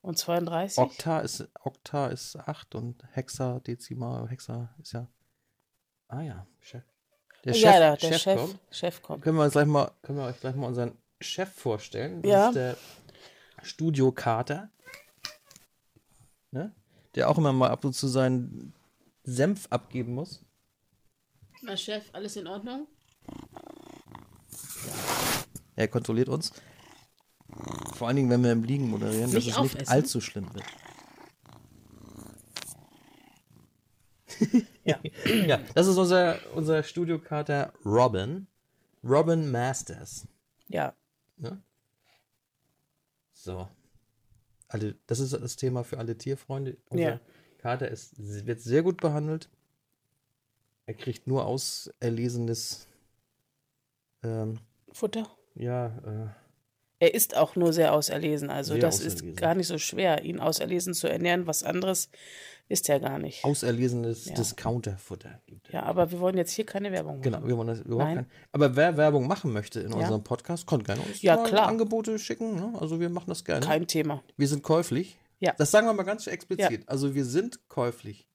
Und 0.00 0.18
32? 0.18 0.78
Okta 0.78 1.20
ist, 1.20 1.48
Okta 1.62 2.08
ist 2.08 2.36
8 2.36 2.74
und 2.74 3.02
Hexadezimal, 3.12 4.28
Hexa 4.28 4.74
ist 4.78 4.92
ja. 4.92 5.08
Ah 6.08 6.20
ja, 6.20 6.46
Chef. 6.60 6.84
Der 7.44 7.54
ja, 7.56 7.72
der, 7.78 7.96
der 7.96 8.08
Chef 8.08 8.22
Chef, 8.22 8.40
kommt. 8.40 8.58
Chef 8.70 9.02
kommt. 9.02 9.22
Können 9.22 9.36
wir 9.36 9.44
uns 9.44 9.52
gleich 9.52 9.66
mal, 9.66 9.90
können 10.02 10.18
wir 10.18 10.24
euch 10.26 10.40
gleich 10.40 10.54
mal 10.54 10.66
unseren 10.66 10.96
Chef 11.20 11.52
vorstellen? 11.52 12.22
Das 12.22 12.30
Ja. 12.30 12.48
ist 12.48 12.54
der 12.54 12.76
Studiokater. 13.62 14.70
Ne? 16.50 16.72
Der 17.14 17.28
auch 17.28 17.36
immer 17.38 17.52
mal 17.52 17.70
ab 17.70 17.84
und 17.84 17.92
zu 17.94 18.08
seinen 18.08 18.72
Senf 19.24 19.66
abgeben 19.70 20.14
muss. 20.14 20.42
Na, 21.62 21.76
Chef, 21.76 22.04
alles 22.12 22.36
in 22.36 22.46
Ordnung? 22.46 22.86
Er 25.76 25.88
kontrolliert 25.88 26.28
uns. 26.28 26.52
Vor 27.94 28.08
allen 28.08 28.16
Dingen, 28.16 28.30
wenn 28.30 28.42
wir 28.42 28.52
im 28.52 28.64
Liegen 28.64 28.88
moderieren, 28.88 29.24
dass 29.32 29.44
Nicht 29.44 29.48
es 29.48 29.58
nicht 29.62 29.74
aufessen. 29.74 29.88
allzu 29.88 30.20
schlimm 30.20 30.52
wird. 30.54 30.64
Ja. 34.84 35.00
Ja, 35.46 35.60
das 35.74 35.86
ist 35.86 35.96
unser, 35.96 36.38
unser 36.54 36.82
Studiokater 36.82 37.72
Robin. 37.86 38.46
Robin 39.02 39.50
Masters. 39.50 40.26
Ja. 40.68 40.94
Ne? 41.38 41.62
So. 43.32 43.68
Alle, 44.68 44.96
das 45.06 45.20
ist 45.20 45.32
das 45.32 45.56
Thema 45.56 45.84
für 45.84 45.98
alle 45.98 46.16
Tierfreunde. 46.18 46.76
Unser 46.90 47.02
Ja. 47.14 47.20
Kater 47.58 47.88
ist, 47.88 48.14
wird 48.46 48.60
sehr 48.60 48.82
gut 48.82 48.98
behandelt. 49.00 49.48
Er 50.86 50.94
kriegt 50.94 51.26
nur 51.26 51.46
auserlesenes, 51.46 52.86
ähm, 54.22 54.58
Futter? 54.92 55.26
ja, 55.54 55.86
äh, 55.86 56.28
Er 57.00 57.12
ist 57.14 57.36
auch 57.36 57.56
nur 57.56 57.72
sehr 57.72 57.92
auserlesen. 57.92 58.50
Also 58.50 58.74
Sehr 58.74 58.82
das 58.82 58.96
auserlesen. 59.00 59.28
ist 59.30 59.36
gar 59.40 59.54
nicht 59.54 59.66
so 59.66 59.78
schwer, 59.78 60.22
ihn 60.24 60.40
auserlesen 60.40 60.94
zu 60.94 61.08
ernähren. 61.08 61.46
Was 61.46 61.62
anderes 61.64 62.08
ist 62.68 62.88
er 62.88 62.98
gar 63.00 63.18
nicht. 63.18 63.44
auserlesenes 63.44 64.24
Ja. 64.26 64.34
Discounterfutter. 64.36 65.40
Ja, 65.70 65.82
aber 65.82 66.10
wir 66.12 66.20
wollen 66.20 66.38
jetzt 66.38 66.52
hier 66.52 66.64
keine 66.64 66.92
Werbung 66.92 67.18
machen. 67.18 67.22
Genau, 67.22 67.46
wir 67.46 67.56
wollen 67.58 67.68
das 67.68 67.80
überhaupt 67.80 68.04
Nein. 68.04 68.14
kein, 68.16 68.26
Aber 68.52 68.76
wer 68.76 68.96
Werbung 68.96 69.26
machen 69.26 69.52
möchte 69.52 69.80
in 69.80 69.90
Ja. 69.90 69.96
unserem 69.98 70.24
Podcast, 70.24 70.66
kann 70.66 70.82
gerne 70.82 71.02
uns 71.02 71.20
Ja. 71.20 71.42
Angebote 71.42 72.18
schicken. 72.18 72.54
Ne? 72.54 72.72
Also 72.80 73.00
wir 73.00 73.10
machen 73.10 73.28
das 73.28 73.44
gerne. 73.44 73.66
Kein 73.66 73.86
Thema. 73.86 74.22
Wir 74.36 74.48
sind 74.48 74.62
käuflich. 74.62 75.18
Ja. 75.40 75.52
Das 75.58 75.70
sagen 75.72 75.86
wir 75.86 75.92
mal 75.92 76.04
ganz 76.04 76.26
explizit. 76.26 76.88
Also 76.88 77.14
wir 77.14 77.24
sind 77.26 77.68
käuflich. 77.68 78.26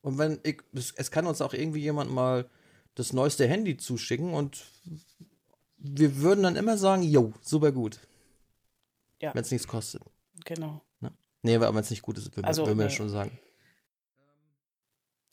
Und 0.00 0.16
wenn 0.18 0.40
ich, 0.44 0.60
es, 0.72 0.92
es 0.96 1.10
kann 1.10 1.26
uns 1.26 1.42
auch 1.42 1.52
irgendwie 1.52 1.80
jemand 1.80 2.10
mal 2.10 2.48
das 2.94 3.12
neueste 3.12 3.46
Handy 3.46 3.76
zuschicken 3.76 4.32
und 4.32 4.64
wir 5.84 6.16
würden 6.18 6.42
dann 6.44 6.56
immer 6.56 6.76
sagen, 6.78 7.02
jo, 7.02 7.32
super 7.42 7.72
gut. 7.72 7.98
Ja. 9.20 9.34
Wenn 9.34 9.42
es 9.42 9.50
nichts 9.50 9.66
kostet. 9.68 10.02
Genau. 10.44 10.82
Nee, 11.44 11.56
aber 11.56 11.74
wenn 11.74 11.80
es 11.82 11.90
nicht 11.90 12.02
gut 12.02 12.18
ist, 12.18 12.36
würden, 12.36 12.44
Also, 12.46 12.64
wir- 12.66 12.74
nee. 12.74 12.88
schon 12.90 13.08
sagen. 13.08 13.36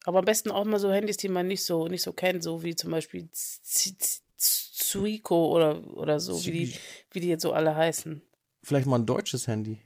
Aber 0.05 0.19
am 0.19 0.25
besten 0.25 0.49
auch 0.49 0.65
mal 0.65 0.79
so 0.79 0.91
Handys, 0.91 1.17
die 1.17 1.29
man 1.29 1.47
nicht 1.47 1.63
so, 1.63 1.87
nicht 1.87 2.01
so 2.01 2.13
kennt, 2.13 2.41
so 2.41 2.63
wie 2.63 2.75
zum 2.75 2.89
Beispiel 2.89 3.29
Zuiko 4.37 5.53
oder, 5.55 5.85
oder 5.95 6.19
so, 6.19 6.43
wie 6.45 6.51
die, 6.51 6.75
wie 7.11 7.19
die 7.19 7.27
jetzt 7.27 7.43
so 7.43 7.51
alle 7.53 7.75
heißen. 7.75 8.21
Vielleicht 8.63 8.87
mal 8.87 8.97
ein 8.97 9.05
deutsches 9.05 9.47
Handy. 9.47 9.79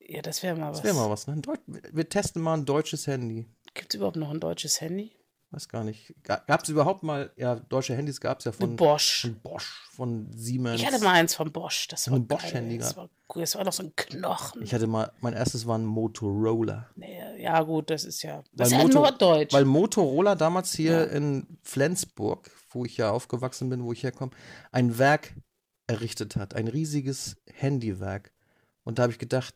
Ja, 0.00 0.20
das 0.20 0.42
wäre 0.42 0.56
mal 0.56 0.70
was. 0.70 0.78
Das 0.78 0.84
wäre 0.84 0.96
mal 0.96 1.08
was, 1.08 1.26
ne? 1.26 1.40
Wir 1.66 2.08
testen 2.08 2.42
mal 2.42 2.54
ein 2.54 2.66
deutsches 2.66 3.06
Handy. 3.06 3.46
Gibt 3.72 3.94
es 3.94 3.96
überhaupt 3.96 4.16
noch 4.16 4.30
ein 4.30 4.40
deutsches 4.40 4.80
Handy? 4.82 5.12
Weiß 5.54 5.68
gar 5.68 5.84
nicht. 5.84 6.12
Gab 6.24 6.62
es 6.64 6.68
überhaupt 6.68 7.04
mal, 7.04 7.30
ja, 7.36 7.54
deutsche 7.54 7.94
Handys 7.94 8.20
gab 8.20 8.40
es 8.40 8.44
ja 8.44 8.50
von 8.52 8.74
Bosch. 8.74 9.20
Von 9.22 9.40
Bosch, 9.40 9.88
von 9.92 10.26
Siemens. 10.32 10.80
Ich 10.80 10.86
hatte 10.86 10.98
mal 10.98 11.12
eins 11.12 11.34
von 11.36 11.52
Bosch. 11.52 11.86
Das 11.88 12.10
war 12.10 12.18
ein 12.18 12.26
Bosch-Handy 12.26 12.78
das 12.78 12.96
war, 12.96 13.08
das 13.36 13.54
war 13.54 13.62
noch 13.64 13.72
so 13.72 13.84
ein 13.84 13.94
Knochen. 13.94 14.62
Ich 14.62 14.74
hatte 14.74 14.88
mal, 14.88 15.12
mein 15.20 15.32
erstes 15.34 15.64
war 15.66 15.78
ein 15.78 15.84
Motorola. 15.84 16.88
Nee, 16.96 17.20
ja, 17.40 17.62
gut, 17.62 17.90
das 17.90 18.04
ist 18.04 18.22
ja. 18.22 18.42
Das 18.52 18.58
Weil 18.58 18.66
ist 18.66 18.72
ja 18.72 18.78
Moto- 18.88 19.00
Norddeutsch. 19.00 19.52
Weil 19.52 19.64
Motorola 19.64 20.34
damals 20.34 20.72
hier 20.74 20.92
Ja. 20.92 21.04
in 21.04 21.46
Flensburg, 21.62 22.50
wo 22.70 22.84
ich 22.84 22.96
ja 22.96 23.10
aufgewachsen 23.12 23.68
bin, 23.70 23.84
wo 23.84 23.92
ich 23.92 24.02
herkomme, 24.02 24.32
ein 24.72 24.98
Werk 24.98 25.34
errichtet 25.86 26.34
hat. 26.34 26.54
Ein 26.54 26.66
riesiges 26.66 27.36
Handywerk. 27.52 28.32
Und 28.82 28.98
da 28.98 29.02
habe 29.04 29.12
ich 29.12 29.18
gedacht, 29.20 29.54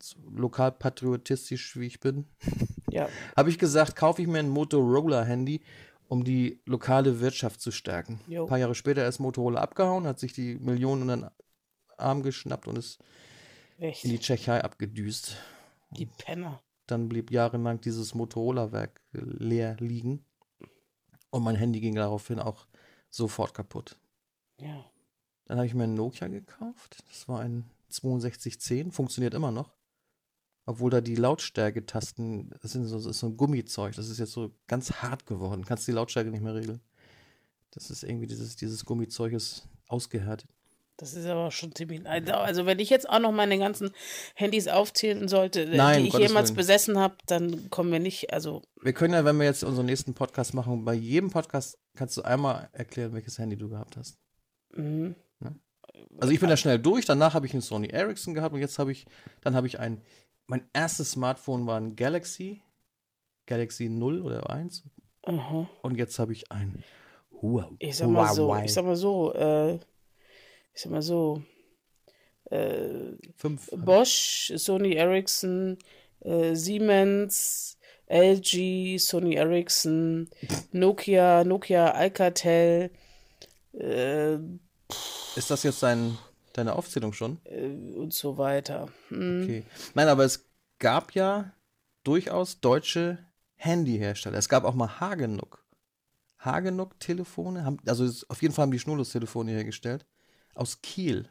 so 0.00 0.16
lokalpatriotistisch 0.30 1.76
wie 1.76 1.86
ich 1.86 1.98
bin, 1.98 2.26
ja. 2.92 3.08
habe 3.36 3.50
ich 3.50 3.58
gesagt, 3.58 3.96
kaufe 3.96 4.22
ich 4.22 4.28
mir 4.28 4.38
ein 4.38 4.48
Motorola-Handy, 4.48 5.62
um 6.08 6.24
die 6.24 6.60
lokale 6.66 7.20
Wirtschaft 7.20 7.60
zu 7.60 7.70
stärken. 7.70 8.20
Jo. 8.26 8.44
Ein 8.44 8.48
paar 8.48 8.58
Jahre 8.58 8.74
später 8.74 9.06
ist 9.06 9.18
Motorola 9.20 9.60
abgehauen, 9.60 10.06
hat 10.06 10.18
sich 10.18 10.32
die 10.32 10.56
Millionen 10.56 11.02
in 11.02 11.08
den 11.08 11.30
Arm 11.96 12.22
geschnappt 12.22 12.66
und 12.66 12.78
ist 12.78 12.98
Echt. 13.78 14.04
in 14.04 14.10
die 14.10 14.18
Tschechei 14.18 14.62
abgedüst. 14.62 15.36
Die 15.90 16.06
Penner. 16.06 16.60
Dann 16.86 17.08
blieb 17.08 17.30
jahrelang 17.30 17.80
dieses 17.80 18.14
Motorola-Werk 18.14 19.00
leer 19.12 19.76
liegen. 19.78 20.24
Und 21.30 21.44
mein 21.44 21.54
Handy 21.54 21.80
ging 21.80 21.94
daraufhin 21.94 22.40
auch 22.40 22.66
sofort 23.08 23.54
kaputt. 23.54 23.96
Ja. 24.58 24.84
Dann 25.46 25.58
habe 25.58 25.66
ich 25.66 25.74
mir 25.74 25.84
einen 25.84 25.94
Nokia 25.94 26.28
gekauft. 26.28 27.04
Das 27.08 27.28
war 27.28 27.40
ein 27.40 27.70
6210, 27.88 28.90
funktioniert 28.92 29.34
immer 29.34 29.50
noch. 29.50 29.72
Obwohl 30.70 30.92
da 30.92 31.00
die 31.00 31.16
Lautstärke-Tasten, 31.16 32.54
das, 32.62 32.70
sind 32.70 32.84
so, 32.84 32.94
das 32.94 33.04
ist 33.04 33.18
so 33.18 33.26
ein 33.26 33.36
Gummizeug, 33.36 33.96
das 33.96 34.08
ist 34.08 34.20
jetzt 34.20 34.30
so 34.30 34.52
ganz 34.68 34.92
hart 35.02 35.26
geworden. 35.26 35.64
Kannst 35.64 35.88
die 35.88 35.92
Lautstärke 35.92 36.30
nicht 36.30 36.44
mehr 36.44 36.54
regeln. 36.54 36.80
Das 37.72 37.90
ist 37.90 38.04
irgendwie, 38.04 38.28
dieses, 38.28 38.54
dieses 38.54 38.84
Gummizeug 38.84 39.32
ist 39.32 39.68
ausgehärtet. 39.88 40.48
Das 40.96 41.14
ist 41.14 41.26
aber 41.26 41.50
schon 41.50 41.74
ziemlich. 41.74 42.06
Also, 42.06 42.66
wenn 42.66 42.78
ich 42.78 42.88
jetzt 42.88 43.10
auch 43.10 43.18
noch 43.18 43.32
meine 43.32 43.58
ganzen 43.58 43.90
Handys 44.36 44.68
aufzählen 44.68 45.26
sollte, 45.26 45.62
äh, 45.62 45.76
Nein, 45.76 46.02
die 46.02 46.06
ich 46.06 46.12
Gottes 46.12 46.28
jemals 46.28 46.48
Willen. 46.50 46.56
besessen 46.58 46.98
habe, 46.98 47.16
dann 47.26 47.68
kommen 47.70 47.90
wir 47.90 47.98
nicht. 47.98 48.32
Also, 48.32 48.62
Wir 48.80 48.92
können 48.92 49.14
ja, 49.14 49.24
wenn 49.24 49.38
wir 49.38 49.46
jetzt 49.46 49.64
unseren 49.64 49.86
nächsten 49.86 50.14
Podcast 50.14 50.54
machen, 50.54 50.84
bei 50.84 50.94
jedem 50.94 51.30
Podcast 51.30 51.78
kannst 51.96 52.16
du 52.16 52.22
einmal 52.22 52.68
erklären, 52.72 53.12
welches 53.12 53.38
Handy 53.38 53.56
du 53.56 53.68
gehabt 53.68 53.96
hast. 53.96 54.18
mhm. 54.76 55.16
Also 56.18 56.32
ich 56.32 56.40
bin 56.40 56.48
da 56.48 56.56
schnell 56.56 56.78
durch, 56.78 57.04
danach 57.04 57.34
habe 57.34 57.46
ich 57.46 57.52
einen 57.52 57.62
Sony 57.62 57.88
Ericsson 57.88 58.34
gehabt 58.34 58.54
und 58.54 58.60
jetzt 58.60 58.78
habe 58.78 58.92
ich, 58.92 59.06
dann 59.42 59.54
habe 59.54 59.66
ich 59.66 59.80
ein, 59.80 60.00
mein 60.50 60.68
erstes 60.72 61.12
Smartphone 61.12 61.64
war 61.68 61.78
ein 61.78 61.94
Galaxy, 61.94 62.60
Galaxy 63.46 63.88
0 63.88 64.20
oder 64.22 64.50
1 64.50 64.82
Aha. 65.22 65.70
und 65.82 65.96
jetzt 65.96 66.18
habe 66.18 66.32
ich 66.32 66.50
ein 66.50 66.82
Huawei. 67.30 67.76
Ich 67.78 67.96
sag 67.96 68.08
mal 68.08 68.34
so, 68.34 68.56
ich 68.56 68.72
sag 68.72 68.84
mal 68.84 68.96
so, 68.96 69.32
äh, 69.32 69.74
ich 69.76 70.82
sag 70.82 70.90
mal 70.90 71.02
so, 71.02 71.40
äh, 72.46 73.12
5. 73.36 73.70
Bosch, 73.76 74.52
Sony 74.56 74.94
Ericsson, 74.94 75.78
äh, 76.18 76.56
Siemens, 76.56 77.78
LG, 78.08 78.98
Sony 78.98 79.36
Ericsson, 79.36 80.28
Nokia, 80.72 81.44
Nokia 81.44 81.92
Alcatel 81.92 82.90
äh, 83.72 84.34
Ist 84.34 85.48
das 85.48 85.62
jetzt 85.62 85.80
dein, 85.84 86.18
deine 86.52 86.74
Aufzählung 86.76 87.12
schon? 87.12 87.38
äh, 87.44 87.66
und 87.94 88.12
so 88.14 88.38
weiter. 88.38 88.88
Hm. 89.08 89.42
Okay. 89.44 89.62
Nein, 89.94 90.08
aber 90.08 90.24
es 90.24 90.46
gab 90.78 91.12
ja 91.14 91.52
durchaus 92.04 92.60
deutsche 92.60 93.18
Handyhersteller. 93.56 94.38
Es 94.38 94.48
gab 94.48 94.64
auch 94.64 94.74
mal 94.74 95.00
Hagenook. 95.00 95.64
Hagenook-Telefone, 96.38 97.64
haben, 97.64 97.78
also 97.86 98.08
auf 98.28 98.40
jeden 98.42 98.54
Fall 98.54 98.64
haben 98.64 98.72
die 98.72 98.78
Schnurlos-Telefone 98.78 99.50
hergestellt. 99.52 100.06
Aus 100.54 100.80
Kiel. 100.82 101.28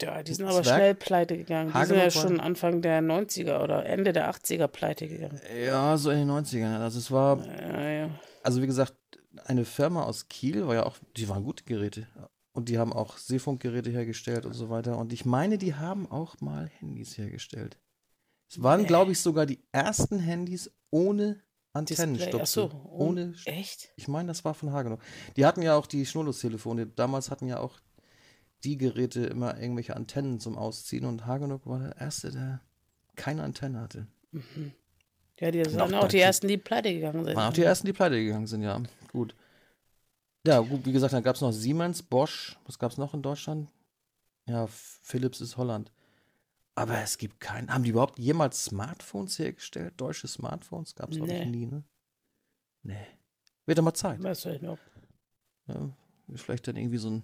Ja, 0.00 0.22
die 0.22 0.34
sind 0.34 0.46
aber 0.46 0.56
Werk- 0.56 0.66
schnell 0.66 0.94
pleite 0.94 1.36
gegangen. 1.36 1.68
Die 1.68 1.72
sind 1.72 1.80
Hagenook 1.96 2.04
ja 2.04 2.10
schon 2.10 2.40
Anfang 2.40 2.82
der 2.82 3.00
90er 3.00 3.62
oder 3.62 3.86
Ende 3.86 4.12
der 4.12 4.30
80er 4.32 4.66
pleite 4.68 5.06
gegangen. 5.08 5.40
Ja, 5.64 5.96
so 5.96 6.10
in 6.10 6.18
den 6.18 6.30
90ern. 6.30 6.78
Also 6.80 6.98
es 6.98 7.10
war 7.10 7.44
Ja, 7.46 7.88
ja. 7.90 8.10
also 8.42 8.60
wie 8.62 8.66
gesagt, 8.66 8.94
eine 9.44 9.64
Firma 9.64 10.04
aus 10.04 10.28
Kiel 10.28 10.66
war 10.66 10.74
ja 10.74 10.86
auch, 10.86 10.96
die 11.16 11.28
waren 11.28 11.44
gute 11.44 11.64
Geräte. 11.64 12.06
Und 12.54 12.68
die 12.68 12.78
haben 12.78 12.92
auch 12.92 13.18
Seefunkgeräte 13.18 13.90
hergestellt 13.90 14.46
und 14.46 14.54
so 14.54 14.70
weiter. 14.70 14.96
Und 14.96 15.12
ich 15.12 15.24
meine, 15.24 15.58
die 15.58 15.74
haben 15.74 16.10
auch 16.10 16.40
mal 16.40 16.68
Handys 16.78 17.18
hergestellt. 17.18 17.76
Es 18.48 18.62
waren, 18.62 18.82
Nee. 18.82 18.86
glaube 18.86 19.12
ich, 19.12 19.18
sogar 19.20 19.44
die 19.44 19.60
ersten 19.72 20.18
Handys 20.18 20.70
ohne. 20.90 21.42
Antennenstöpsel. 21.72 22.40
Achso, 22.66 22.88
ohne, 22.88 23.34
echt? 23.46 23.92
ich 23.96 24.06
meine, 24.06 24.28
das 24.28 24.44
war 24.44 24.54
von 24.54 24.70
Hagenow. 24.72 25.00
Die 25.36 25.44
hatten 25.44 25.60
ja 25.60 25.74
auch 25.74 25.88
die 25.88 26.06
Schnurlos-Telefone. 26.06 26.86
Damals 26.86 27.32
hatten 27.32 27.48
ja 27.48 27.58
auch 27.58 27.80
die 28.62 28.78
Geräte 28.78 29.26
immer 29.26 29.60
irgendwelche 29.60 29.96
Antennen 29.96 30.38
zum 30.38 30.56
Ausziehen. 30.56 31.04
Und 31.04 31.26
Hagenow 31.26 31.60
war 31.66 31.80
der 31.80 31.96
Erste, 32.00 32.30
der 32.30 32.60
keine 33.16 33.42
Antenne 33.42 33.80
hatte. 33.80 34.06
Ja, 35.40 35.50
die 35.50 35.64
waren 35.74 35.94
auch 35.94 36.06
die 36.06 36.20
ersten, 36.20 36.46
die 36.46 36.58
pleite 36.58 36.92
gegangen 36.94 37.24
sind. 37.24 37.34
Waren 37.34 37.48
auch 37.48 37.52
die 37.52 37.62
ersten, 37.64 37.88
die 37.88 37.92
pleite 37.92 38.22
gegangen 38.22 38.46
sind, 38.46 38.62
ja. 38.62 38.80
Gut. 39.10 39.34
Ja, 40.46 40.60
gut, 40.60 40.84
wie 40.84 40.92
gesagt, 40.92 41.12
dann 41.14 41.22
gab 41.22 41.36
es 41.36 41.40
noch 41.40 41.52
Siemens, 41.52 42.02
Bosch. 42.02 42.58
Was 42.66 42.78
gab 42.78 42.92
es 42.92 42.98
noch 42.98 43.14
in 43.14 43.22
Deutschland? 43.22 43.70
Ja, 44.46 44.66
Philips 44.66 45.40
ist 45.40 45.56
Holland. 45.56 45.90
Aber 46.74 46.98
es 46.98 47.18
gibt 47.18 47.40
keinen. 47.40 47.72
Haben 47.72 47.84
die 47.84 47.90
überhaupt 47.90 48.18
jemals 48.18 48.64
Smartphones 48.64 49.38
hergestellt? 49.38 49.94
Deutsche 49.96 50.28
Smartphones? 50.28 50.94
Gab 50.94 51.10
es, 51.10 51.16
glaube 51.16 51.32
ich, 51.32 51.38
Nee. 51.38 51.46
nie, 51.46 51.66
ne? 51.66 51.84
Nee. 52.82 53.06
Wird 53.64 53.78
doch 53.78 53.82
mal 53.84 53.94
Zeit. 53.94 54.22
Weißt 54.22 54.44
du 54.44 54.50
nicht 54.50 54.62
noch? 54.62 54.78
Ja, 55.66 55.90
vielleicht 56.34 56.66
dann 56.68 56.76
irgendwie 56.76 56.98
so 56.98 57.08
ein 57.10 57.22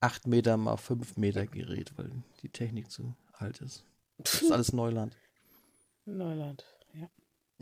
8 0.00 0.26
Meter 0.26 0.56
mal 0.56 0.76
5 0.76 1.16
Meter 1.16 1.46
Gerät, 1.46 1.92
weil 1.98 2.10
die 2.40 2.48
Technik 2.48 2.90
zu 2.90 3.14
alt 3.32 3.60
ist. 3.60 3.84
Das 4.18 4.40
ist 4.40 4.52
alles 4.52 4.72
Neuland. 4.72 5.16
Neuland, 6.06 6.64
ja. 6.94 7.10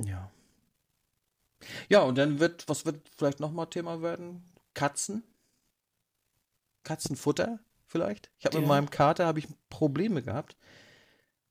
Ja. 0.04 0.31
Ja, 1.88 2.02
und 2.02 2.16
dann 2.19 2.38
wird, 2.38 2.69
was 2.69 2.85
wird 2.85 3.09
vielleicht 3.16 3.40
nochmal 3.40 3.66
Thema 3.69 4.02
werden? 4.02 4.42
Katzen? 4.75 5.23
Katzenfutter 6.85 7.59
vielleicht? 7.87 8.31
Ich 8.38 8.47
habe 8.47 8.59
mit 8.59 8.67
meinem 8.67 8.91
Kater 8.91 9.26
habe 9.26 9.38
ich 9.38 9.47
Probleme 9.71 10.23
gehabt. 10.23 10.57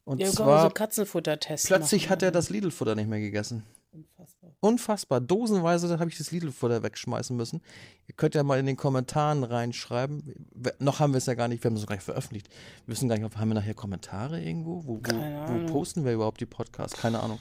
Und 0.04 0.20
Ja, 0.20 0.26
mal 0.28 0.32
so 0.32 0.38
zwar 0.44 0.74
Katzenfutter-Tests 0.74 1.68
plötzlich 1.68 2.04
machen. 2.04 2.12
hat 2.12 2.24
er 2.24 2.32
das 2.32 2.50
Lidl-Futter 2.50 2.96
nicht 2.96 3.08
mehr 3.08 3.20
gegessen. 3.20 3.64
Unfassbar. 3.94 4.52
Unfassbar. 4.62 5.22
Dosenweise 5.22 6.00
habe 6.00 6.10
ich 6.10 6.18
das 6.18 6.32
Lidl-Futter 6.32 6.82
wegschmeißen 6.82 7.36
müssen. 7.36 7.62
Ihr 8.08 8.16
könnt 8.16 8.34
ja 8.36 8.44
mal 8.44 8.58
in 8.60 8.66
den 8.66 8.78
Kommentaren 8.78 9.44
reinschreiben. 9.44 10.48
Noch 10.80 11.00
haben 11.00 11.14
wir 11.14 11.18
es 11.20 11.28
ja 11.28 11.36
gar 11.36 11.48
nicht, 11.48 11.64
wir 11.64 11.70
haben 11.70 11.76
es 11.76 11.82
noch 11.82 11.88
gar 11.90 11.96
nicht 11.96 12.04
veröffentlicht. 12.06 12.50
Wir 12.86 12.94
wissen 12.94 13.08
gar 13.10 13.16
nicht, 13.18 13.26
ob- 13.26 13.38
haben 13.38 13.50
wir 13.50 13.56
nachher 13.56 13.74
Kommentare 13.76 14.42
irgendwo? 14.42 14.84
Wo, 14.86 14.96
wo, 14.98 15.02
wo 15.04 15.72
posten 15.72 16.04
wir 16.04 16.14
überhaupt 16.14 16.42
die 16.42 16.46
Podcasts? 16.46 16.98
Keine 17.00 17.20
Ahnung. 17.22 17.40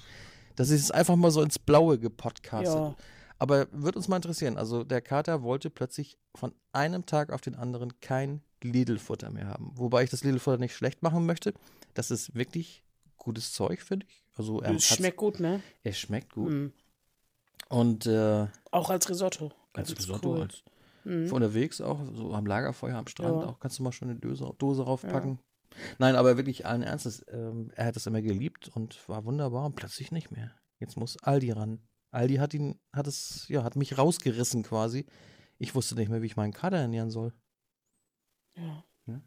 Das 0.56 0.70
ist 0.70 0.92
einfach 0.92 1.16
mal 1.16 1.30
so 1.30 1.42
ins 1.42 1.58
Blaue 1.58 1.98
gepodcastet. 1.98 2.74
Ja, 2.74 2.94
Aber 3.40 3.66
wird 3.72 3.96
uns 3.96 4.06
mal 4.06 4.16
interessieren. 4.16 4.58
Also 4.58 4.84
der 4.84 5.00
Kater 5.00 5.42
wollte 5.42 5.70
plötzlich 5.70 6.18
von 6.36 6.52
einem 6.72 7.06
Tag 7.06 7.32
auf 7.32 7.40
den 7.40 7.54
anderen 7.56 7.98
kein 8.00 8.42
Lidl-Futter 8.62 9.30
mehr 9.30 9.48
haben. 9.48 9.72
Wobei 9.74 10.04
ich 10.04 10.10
das 10.10 10.22
Lidl-Futter 10.22 10.58
nicht 10.58 10.76
schlecht 10.76 11.02
machen 11.02 11.24
möchte. 11.24 11.54
Das 11.94 12.10
ist 12.10 12.34
wirklich 12.34 12.84
gutes 13.16 13.52
Zeug, 13.52 13.80
finde 13.80 14.06
ich. 14.08 14.24
Also 14.36 14.60
er, 14.60 14.74
es 14.74 14.84
schmeckt 14.86 15.16
gut, 15.16 15.40
ne? 15.40 15.62
er 15.82 15.92
schmeckt 15.94 16.32
gut. 16.34 16.50
Mhm. 16.52 16.72
Und 17.70 18.06
äh, 18.06 18.46
Auch 18.70 18.90
als 18.90 19.08
Risotto. 19.08 19.52
Als 19.72 19.96
Risotto, 19.96 20.34
cool. 20.34 20.42
als 20.42 20.62
für 21.02 21.34
unterwegs 21.34 21.80
auch, 21.80 21.98
so 22.14 22.34
am 22.34 22.44
Lagerfeuer 22.44 22.96
am 22.96 23.06
Strand 23.06 23.42
Ja. 23.42 23.48
auch, 23.48 23.58
kannst 23.58 23.78
du 23.78 23.82
mal 23.82 23.92
schon 23.92 24.10
eine 24.10 24.18
Dose, 24.18 24.52
Dose 24.58 24.82
raufpacken. 24.82 25.38
Nein, 25.98 26.14
aber 26.14 26.36
wirklich 26.36 26.66
allen 26.66 26.82
Ernstes, 26.82 27.24
ähm, 27.30 27.70
er 27.74 27.86
hat 27.86 27.96
es 27.96 28.06
immer 28.06 28.20
geliebt 28.20 28.70
und 28.74 29.08
war 29.08 29.24
wunderbar 29.24 29.64
und 29.64 29.76
plötzlich 29.76 30.12
nicht 30.12 30.30
mehr. 30.30 30.50
Jetzt 30.78 30.98
muss 30.98 31.16
Aldi 31.22 31.52
ran. 31.52 31.78
Aldi 32.10 32.36
hat 32.36 32.54
ihn, 32.54 32.78
hat 32.92 33.06
es, 33.06 33.46
ja, 33.48 33.62
hat 33.62 33.76
mich 33.76 33.96
rausgerissen 33.98 34.62
quasi. 34.62 35.06
Ich 35.58 35.74
wusste 35.74 35.94
nicht 35.94 36.08
mehr, 36.08 36.22
wie 36.22 36.26
ich 36.26 36.36
meinen 36.36 36.52
Kader 36.52 36.78
ernähren 36.78 37.10
soll. 37.10 37.32
Ja. 38.56 38.84
Ja. 39.06 39.20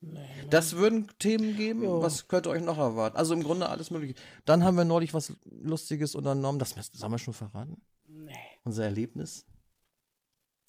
Nee, 0.00 0.10
ne? 0.20 0.48
Das 0.50 0.76
würden 0.76 1.08
Themen 1.18 1.56
geben. 1.56 1.82
Ja. 1.82 2.00
Was 2.02 2.28
könnte 2.28 2.50
euch 2.50 2.62
noch 2.62 2.78
erwarten? 2.78 3.16
Also 3.16 3.34
im 3.34 3.42
Grunde 3.42 3.68
alles 3.68 3.90
Mögliche. 3.90 4.14
Dann 4.44 4.64
haben 4.64 4.76
wir 4.76 4.84
neulich 4.84 5.14
was 5.14 5.32
Lustiges 5.44 6.14
unternommen. 6.14 6.58
Das, 6.58 6.74
das 6.74 6.90
haben 7.02 7.12
wir 7.12 7.18
schon 7.18 7.34
verraten. 7.34 7.80
nee. 8.06 8.32
Unser 8.64 8.84
Erlebnis. 8.84 9.44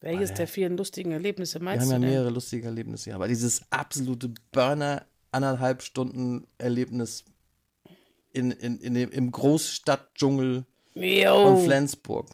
Welches 0.01 0.31
Alter. 0.31 0.37
der 0.39 0.47
vielen 0.47 0.75
lustigen 0.77 1.11
Erlebnisse 1.11 1.59
Wir 1.59 1.65
meinst 1.65 1.83
haben 1.85 1.91
ja 1.91 1.97
du 1.97 2.01
denn? 2.01 2.09
mehrere 2.11 2.29
lustige 2.31 2.65
Erlebnisse 2.65 3.13
aber 3.15 3.27
dieses 3.29 3.71
absolute 3.71 4.33
Burner 4.51 5.05
anderthalb 5.31 5.81
Stunden 5.81 6.45
Erlebnis 6.57 7.23
in, 8.33 8.51
in, 8.51 8.79
in 8.79 8.93
dem, 8.93 9.11
im 9.11 9.31
Großstadtdschungel 9.31 10.65
von 10.93 11.63
Flensburg. 11.63 12.27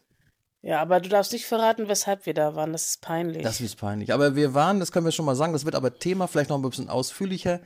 Ja, 0.62 0.82
aber 0.82 1.00
du 1.00 1.08
darfst 1.08 1.32
nicht 1.32 1.46
verraten, 1.46 1.88
weshalb 1.88 2.26
wir 2.26 2.34
da 2.34 2.56
waren. 2.56 2.74
Das 2.74 2.88
ist 2.88 3.02
peinlich. 3.02 3.44
Das 3.44 3.62
ist 3.62 3.78
peinlich. 3.78 4.14
Aber 4.14 4.36
wir 4.36 4.54
waren, 4.54 4.80
das 4.80 4.92
können 4.92 5.06
wir 5.06 5.12
schon 5.12 5.26
mal 5.26 5.36
sagen, 5.36 5.54
das 5.54 5.66
wird 5.66 5.76
aber 5.76 6.00
Thema 6.00 6.28
vielleicht 6.28 6.50
noch 6.50 6.58
ein 6.58 6.62
bisschen 6.62 6.90
ausführlicher. 6.90 7.62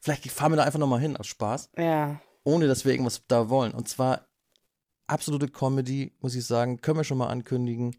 Vielleicht 0.00 0.28
fahren 0.30 0.52
wir 0.52 0.56
da 0.56 0.64
einfach 0.64 0.80
nochmal 0.80 1.00
hin 1.00 1.16
aus 1.16 1.28
Spaß, 1.28 1.70
ja. 1.76 2.20
ohne 2.42 2.66
dass 2.66 2.84
wir 2.84 2.92
irgendwas 2.92 3.22
da 3.28 3.48
wollen. 3.48 3.72
Und 3.72 3.88
zwar 3.88 4.26
absolute 5.06 5.46
Comedy, 5.48 6.12
muss 6.20 6.34
ich 6.34 6.44
sagen. 6.44 6.80
Können 6.80 6.98
wir 6.98 7.04
schon 7.04 7.18
mal 7.18 7.28
ankündigen. 7.28 7.94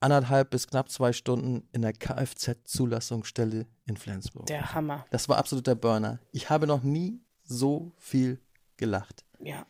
Anderthalb 0.00 0.50
bis 0.50 0.66
knapp 0.66 0.90
zwei 0.90 1.12
Stunden 1.12 1.68
in 1.72 1.82
der 1.82 1.92
Kfz-Zulassungsstelle 1.92 3.66
in 3.86 3.96
Flensburg. 3.98 4.46
Der 4.46 4.74
Hammer. 4.74 5.04
Das 5.10 5.28
war 5.28 5.36
absoluter 5.36 5.74
Burner. 5.74 6.18
Ich 6.32 6.48
habe 6.48 6.66
noch 6.66 6.82
nie 6.82 7.20
so 7.42 7.92
viel 7.98 8.40
gelacht. 8.76 9.24
Ja. 9.40 9.66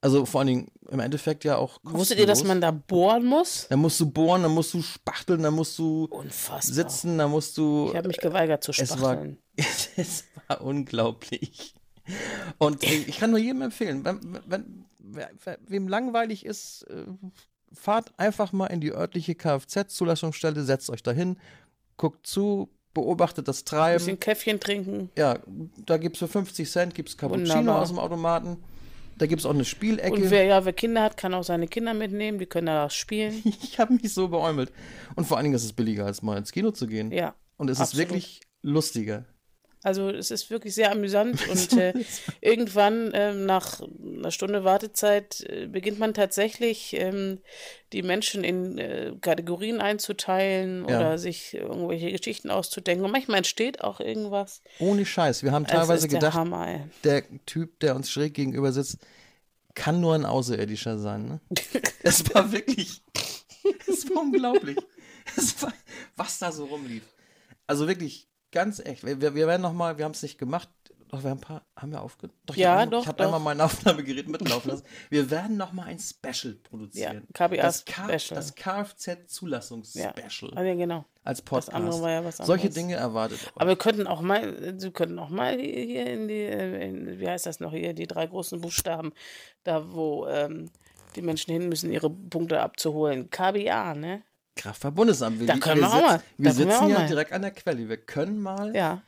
Also 0.00 0.26
vor 0.26 0.40
allen 0.40 0.48
Dingen 0.48 0.68
im 0.90 0.98
Endeffekt 0.98 1.44
ja 1.44 1.56
auch. 1.56 1.78
Wusstet 1.84 2.18
ihr, 2.18 2.26
dass 2.26 2.40
kostenlos. 2.40 2.48
man 2.54 2.60
da 2.60 2.70
bohren 2.72 3.24
muss? 3.24 3.68
Dann 3.68 3.78
musst 3.78 4.00
du 4.00 4.10
bohren, 4.10 4.42
dann 4.42 4.50
musst 4.52 4.74
du 4.74 4.82
spachteln, 4.82 5.42
dann 5.44 5.54
musst 5.54 5.78
du 5.78 6.06
Unfassbar. 6.06 6.60
sitzen, 6.74 7.18
dann 7.18 7.30
musst 7.30 7.56
du. 7.56 7.88
Ich 7.90 7.96
habe 7.96 8.08
mich 8.08 8.18
geweigert 8.18 8.64
zu 8.64 8.72
es 8.72 8.90
war, 9.00 9.14
spachteln. 9.14 9.38
es 9.96 10.24
war 10.48 10.60
unglaublich. 10.62 11.74
Und 12.58 12.82
äh, 12.82 12.86
ich 13.06 13.18
kann 13.20 13.30
nur 13.30 13.38
jedem 13.38 13.62
empfehlen, 13.62 14.04
wenn, 14.04 14.40
wenn, 14.46 14.84
wer- 14.98 15.30
wem 15.68 15.86
langweilig 15.86 16.44
ist, 16.44 16.82
äh, 16.90 17.04
fahrt 17.72 18.12
einfach 18.18 18.50
mal 18.52 18.66
in 18.66 18.80
die 18.80 18.90
örtliche 18.92 19.36
Kfz-Zulassungsstelle, 19.36 20.64
setzt 20.64 20.90
euch 20.90 21.04
dahin, 21.04 21.38
guckt 21.96 22.26
zu, 22.26 22.70
beobachtet 22.94 23.48
das 23.48 23.62
Ein 23.62 23.66
Treiben. 23.66 23.98
bisschen 23.98 24.20
Käffchen 24.20 24.60
trinken. 24.60 25.10
Ja, 25.16 25.38
da 25.86 25.96
gibt 25.96 26.16
es 26.16 26.20
für 26.20 26.28
50 26.28 26.70
Cent 26.70 26.94
gibt's 26.94 27.16
Cappuccino 27.16 27.56
Wunderbar. 27.56 27.82
aus 27.82 27.88
dem 27.88 27.98
Automaten. 27.98 28.58
Da 29.18 29.26
gibt 29.26 29.40
es 29.40 29.46
auch 29.46 29.54
eine 29.54 29.64
Spielecke. 29.64 30.12
Und 30.12 30.30
wer 30.30 30.44
ja, 30.44 30.64
wer 30.64 30.72
Kinder 30.72 31.02
hat, 31.02 31.16
kann 31.16 31.34
auch 31.34 31.44
seine 31.44 31.68
Kinder 31.68 31.94
mitnehmen. 31.94 32.38
Die 32.38 32.46
können 32.46 32.66
da 32.66 32.90
spielen. 32.90 33.42
ich 33.44 33.78
habe 33.78 33.94
mich 33.94 34.12
so 34.12 34.28
beäumelt. 34.28 34.72
Und 35.14 35.26
vor 35.26 35.36
allen 35.36 35.44
Dingen 35.44 35.54
ist 35.54 35.64
es 35.64 35.72
billiger, 35.72 36.06
als 36.06 36.22
mal 36.22 36.38
ins 36.38 36.52
Kino 36.52 36.70
zu 36.70 36.86
gehen. 36.86 37.12
Ja. 37.12 37.34
Und 37.56 37.70
es 37.70 37.80
absolut. 37.80 37.92
ist 37.92 38.10
wirklich 38.10 38.40
lustiger. 38.62 39.24
Also 39.84 40.10
es 40.10 40.30
ist 40.30 40.50
wirklich 40.50 40.74
sehr 40.74 40.92
amüsant 40.92 41.48
und 41.50 41.72
äh, 41.76 41.92
irgendwann 42.40 43.10
ähm, 43.14 43.46
nach 43.46 43.80
einer 43.80 44.30
Stunde 44.30 44.62
Wartezeit 44.64 45.40
äh, 45.40 45.66
beginnt 45.66 45.98
man 45.98 46.14
tatsächlich 46.14 46.94
ähm, 46.94 47.40
die 47.92 48.02
Menschen 48.02 48.44
in 48.44 48.78
äh, 48.78 49.12
Kategorien 49.20 49.80
einzuteilen 49.80 50.86
Ja. 50.88 50.98
oder 50.98 51.18
sich 51.18 51.54
irgendwelche 51.54 52.12
Geschichten 52.12 52.50
auszudenken. 52.50 53.04
Und 53.04 53.10
manchmal 53.12 53.38
entsteht 53.38 53.82
auch 53.82 54.00
irgendwas. 54.00 54.62
Ohne 54.78 55.04
Scheiß. 55.04 55.42
Wir 55.42 55.52
haben 55.52 55.64
Es 55.64 55.72
teilweise 55.72 56.08
der 56.08 56.18
gedacht, 56.18 56.34
Hammer, 56.34 56.66
ey. 56.68 56.80
der 57.04 57.24
Typ, 57.46 57.80
der 57.80 57.96
uns 57.96 58.10
schräg 58.10 58.34
gegenüber 58.34 58.72
sitzt, 58.72 58.98
kann 59.74 60.00
nur 60.00 60.14
ein 60.14 60.24
Außerirdischer 60.26 60.98
sein. 60.98 61.26
Ne? 61.26 61.40
Es 62.04 62.34
war 62.34 62.50
wirklich, 62.52 63.00
es 63.88 64.08
war 64.10 64.22
unglaublich. 64.22 64.76
Es 65.36 65.62
war, 65.62 65.72
was 66.16 66.38
da 66.40 66.50
so 66.50 66.64
rumlief. 66.64 67.04
Also 67.66 67.86
wirklich, 67.86 68.28
ganz 68.52 68.78
echt. 68.78 69.04
Wir, 69.04 69.20
wir 69.20 69.34
wir 69.34 69.46
werden 69.48 69.62
noch 69.62 69.72
mal, 69.72 69.98
wir 69.98 70.04
haben 70.04 70.12
es 70.12 70.22
nicht 70.22 70.38
gemacht, 70.38 70.68
doch 71.08 71.22
wir 71.24 71.30
haben 71.30 71.38
ein 71.38 71.42
paar, 71.42 71.66
haben 71.76 71.92
wir 71.92 72.00
aufgenommen? 72.00 72.38
Doch, 72.46 72.54
ich 72.54 72.60
Ja, 72.62 72.70
hab 72.70 72.78
einmal, 72.80 72.90
doch, 72.90 73.02
Ich 73.02 73.08
habe 73.08 73.24
einmal 73.24 73.40
mein 73.40 73.60
Aufnahmegerät 73.60 74.28
mitlaufen 74.28 74.70
lassen. 74.70 74.84
Wir 75.10 75.30
werden 75.30 75.56
noch 75.58 75.72
mal 75.72 75.84
ein 75.84 75.98
Special 75.98 76.54
Ja, 76.54 76.58
produzieren. 76.62 77.26
KBA 77.34 77.56
das, 77.56 77.84
K- 77.84 78.18
Special. 78.18 78.36
das 78.36 78.54
Kfz-Zulassungs-Special 78.54 80.52
Ah, 80.56 80.62
ja, 80.62 80.74
genau. 80.74 81.04
als 81.24 81.38
Das 81.40 81.44
Podcast. 81.44 81.74
andere 81.74 82.00
war 82.02 82.10
ja 82.10 82.24
was 82.24 82.40
anderes. 82.40 82.46
Solche 82.46 82.70
Dinge 82.70 82.94
erwartet 82.94 83.40
euch. 83.46 83.52
Aber 83.56 83.68
wir 83.68 83.76
könnten 83.76 84.06
auch 84.06 84.20
mal, 84.22 84.74
Sie 84.78 84.90
könnten 84.90 85.18
auch 85.18 85.28
mal 85.28 85.58
hier 85.58 86.06
in 86.06 86.28
die, 86.28 86.34
äh, 86.34 86.88
in, 86.88 87.20
wie 87.20 87.28
heißt 87.28 87.46
das 87.46 87.60
noch 87.60 87.72
hier, 87.72 87.92
die 87.94 88.06
drei 88.06 88.26
großen 88.26 88.60
Buchstaben, 88.60 89.12
da 89.64 89.92
wo 89.92 90.26
ähm, 90.28 90.70
die 91.16 91.22
Menschen 91.22 91.52
hin 91.52 91.68
müssen, 91.68 91.92
ihre 91.92 92.08
Punkte 92.08 92.60
abzuholen. 92.60 93.28
KBA, 93.28 93.94
ne? 93.94 94.22
Kraftfahrtbundesamt. 94.56 95.40
Wir, 95.40 95.46
Da 95.46 95.56
können 95.58 95.80
wir 95.80 95.88
auch 95.88 95.94
sit- 95.94 96.02
mal. 96.02 96.22
Wir 96.36 96.44
Da 96.44 96.44
wir 96.44 96.52
sitzen 96.52 96.70
auch 96.84 96.88
ja 96.88 96.98
mal. 97.00 97.06
direkt 97.06 97.32
an 97.32 97.42
der 97.42 97.50
Quelle. 97.52 97.88
Wir 97.88 97.96
können 97.96 98.40
mal 98.40 98.74
Ja. 98.74 99.02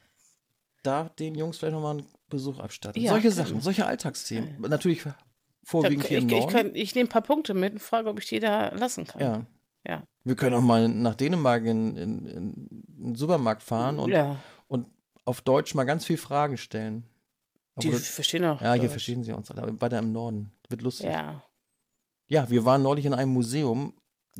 da 0.83 1.11
den 1.19 1.35
Jungs 1.35 1.59
vielleicht 1.59 1.75
nochmal 1.75 1.99
einen 1.99 2.07
Besuch 2.29 2.59
abstatten. 2.59 3.01
Ja, 3.01 3.11
solche 3.13 3.31
Sachen, 3.31 3.55
wir. 3.57 3.61
solche 3.63 3.87
Alltagsthemen. 3.87 4.61
Natürlich 4.63 5.03
Da, 5.05 5.17
vorwiegend 5.65 6.05
ich 6.05 6.09
hier 6.09 6.19
im 6.19 6.29
ich, 6.29 6.33
Norden. 6.33 6.53
könnt- 6.53 6.77
ich 6.77 6.95
nehme 6.95 7.07
ein 7.09 7.11
paar 7.13 7.23
Punkte 7.23 7.55
mit 7.55 7.75
und 7.75 7.79
frage, 7.81 8.09
ob 8.09 8.19
ich 8.19 8.27
die 8.29 8.41
da 8.41 8.69
lassen 8.75 9.07
kann. 9.07 9.21
ja. 9.21 9.47
Ja. 9.87 10.03
Wir 10.25 10.35
können 10.35 10.57
auch 10.57 10.63
mal 10.63 10.89
nach 10.89 11.15
Dänemark 11.15 11.63
in, 11.67 11.95
in, 11.99 12.27
in 12.27 12.85
einen 13.05 13.15
Supermarkt 13.17 13.63
fahren 13.63 13.99
und, 13.99 14.11
ja. 14.11 14.37
und 14.67 14.87
auf 15.27 15.43
Deutsch 15.43 15.75
mal 15.75 15.85
ganz 15.85 16.07
viele 16.07 16.17
Fragen 16.17 16.57
stellen. 16.57 17.05
Die 17.83 17.89
Obwohl- 17.89 18.01
verstehen 18.01 18.47
auch. 18.47 18.63
ja, 18.63 18.73
hier 18.73 18.83
Deutsch. 18.85 18.93
verstehen 18.93 19.23
sie 19.25 19.33
uns 19.33 19.51
alle, 19.51 19.63
aber 19.63 19.79
weiter 19.83 19.99
im 19.99 20.11
Norden. 20.13 20.53
Wird 20.71 20.81
lustig. 20.81 21.07
Ja. 21.11 21.43
Ja, 22.29 22.49
wir 22.49 22.65
waren 22.65 22.83
neulich 22.83 23.05
in 23.05 23.13
einem 23.13 23.33
Museum, 23.35 23.93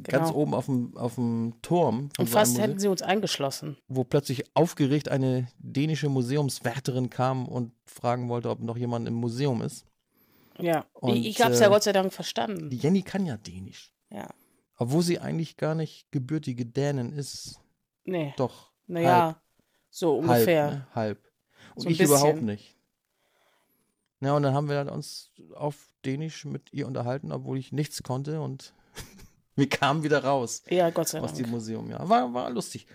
ganz 0.03 0.29
Genau. 0.29 0.41
oben 0.41 0.55
auf 0.55 0.67
dem, 0.67 0.97
auf 0.97 1.15
dem 1.15 1.55
Turm. 1.63 2.09
Und 2.19 2.29
fast 2.29 2.53
Museum. 2.53 2.69
hätten 2.69 2.81
sie 2.81 2.89
uns 2.89 3.03
eingeschlossen. 3.03 3.77
wo 3.89 4.05
plötzlich 4.05 4.45
aufgeregt 4.57 5.09
eine 5.09 5.49
dänische 5.59 6.09
Museumswärterin 6.09 7.11
kam 7.11 7.47
und 7.49 7.73
fragen 7.87 8.29
wollte, 8.29 8.51
ob 8.51 8.61
noch 8.61 8.77
jemand 8.77 9.07
im 9.09 9.15
Museum 9.15 9.63
ist. 9.63 9.87
Ja. 10.59 10.85
Und, 10.93 11.17
ich 11.17 11.27
ich 11.27 11.41
habe 11.43 11.53
es 11.55 11.61
ja 11.61 11.67
äh, 11.67 11.71
Gott 11.71 11.83
sei 11.85 11.93
Dank 11.93 12.13
verstanden. 12.13 12.71
Die 12.71 12.77
Jenny 12.77 13.03
kann 13.03 13.27
ja 13.27 13.37
Dänisch. 13.37 13.93
Ja. 14.11 14.29
Obwohl 14.77 15.03
sie 15.03 15.19
eigentlich 15.21 15.57
gar 15.57 15.75
nicht 15.75 16.11
gebürtige 16.11 16.67
Dänin 16.67 17.13
ist. 17.13 17.61
Nee. 18.05 18.35
Doch. 18.37 18.71
Naja, 18.87 19.41
so 19.91 20.19
ungefähr. 20.19 20.65
Halb. 20.67 20.75
Ne? 20.75 20.87
Halb. 20.95 21.19
Und 21.77 21.83
So 21.83 21.89
ich 21.89 22.01
überhaupt 22.01 22.33
bisschen. 22.35 22.47
nicht. 22.47 22.77
Ja, 24.21 24.35
und 24.37 24.43
dann 24.43 24.55
haben 24.55 24.69
wir 24.69 24.77
halt 24.77 24.91
uns 24.91 25.31
auf 25.55 25.89
Dänisch 26.05 26.45
mit 26.45 26.73
ihr 26.73 26.87
unterhalten, 26.87 27.31
obwohl 27.33 27.59
ich 27.59 27.73
nichts 27.73 28.03
konnte 28.03 28.41
und 28.41 28.75
wir 29.57 29.69
kamen 29.69 30.03
wieder 30.03 30.23
raus 30.25 30.63
Ja, 30.69 30.91
Gott 30.91 31.09
sei 31.09 31.21
aus 31.21 31.33
Dank. 31.33 31.43
dem 31.45 31.51
Museum. 31.51 31.91
Ja, 31.91 32.09
war, 32.09 32.33
war 32.35 32.51
lustig. 32.51 32.87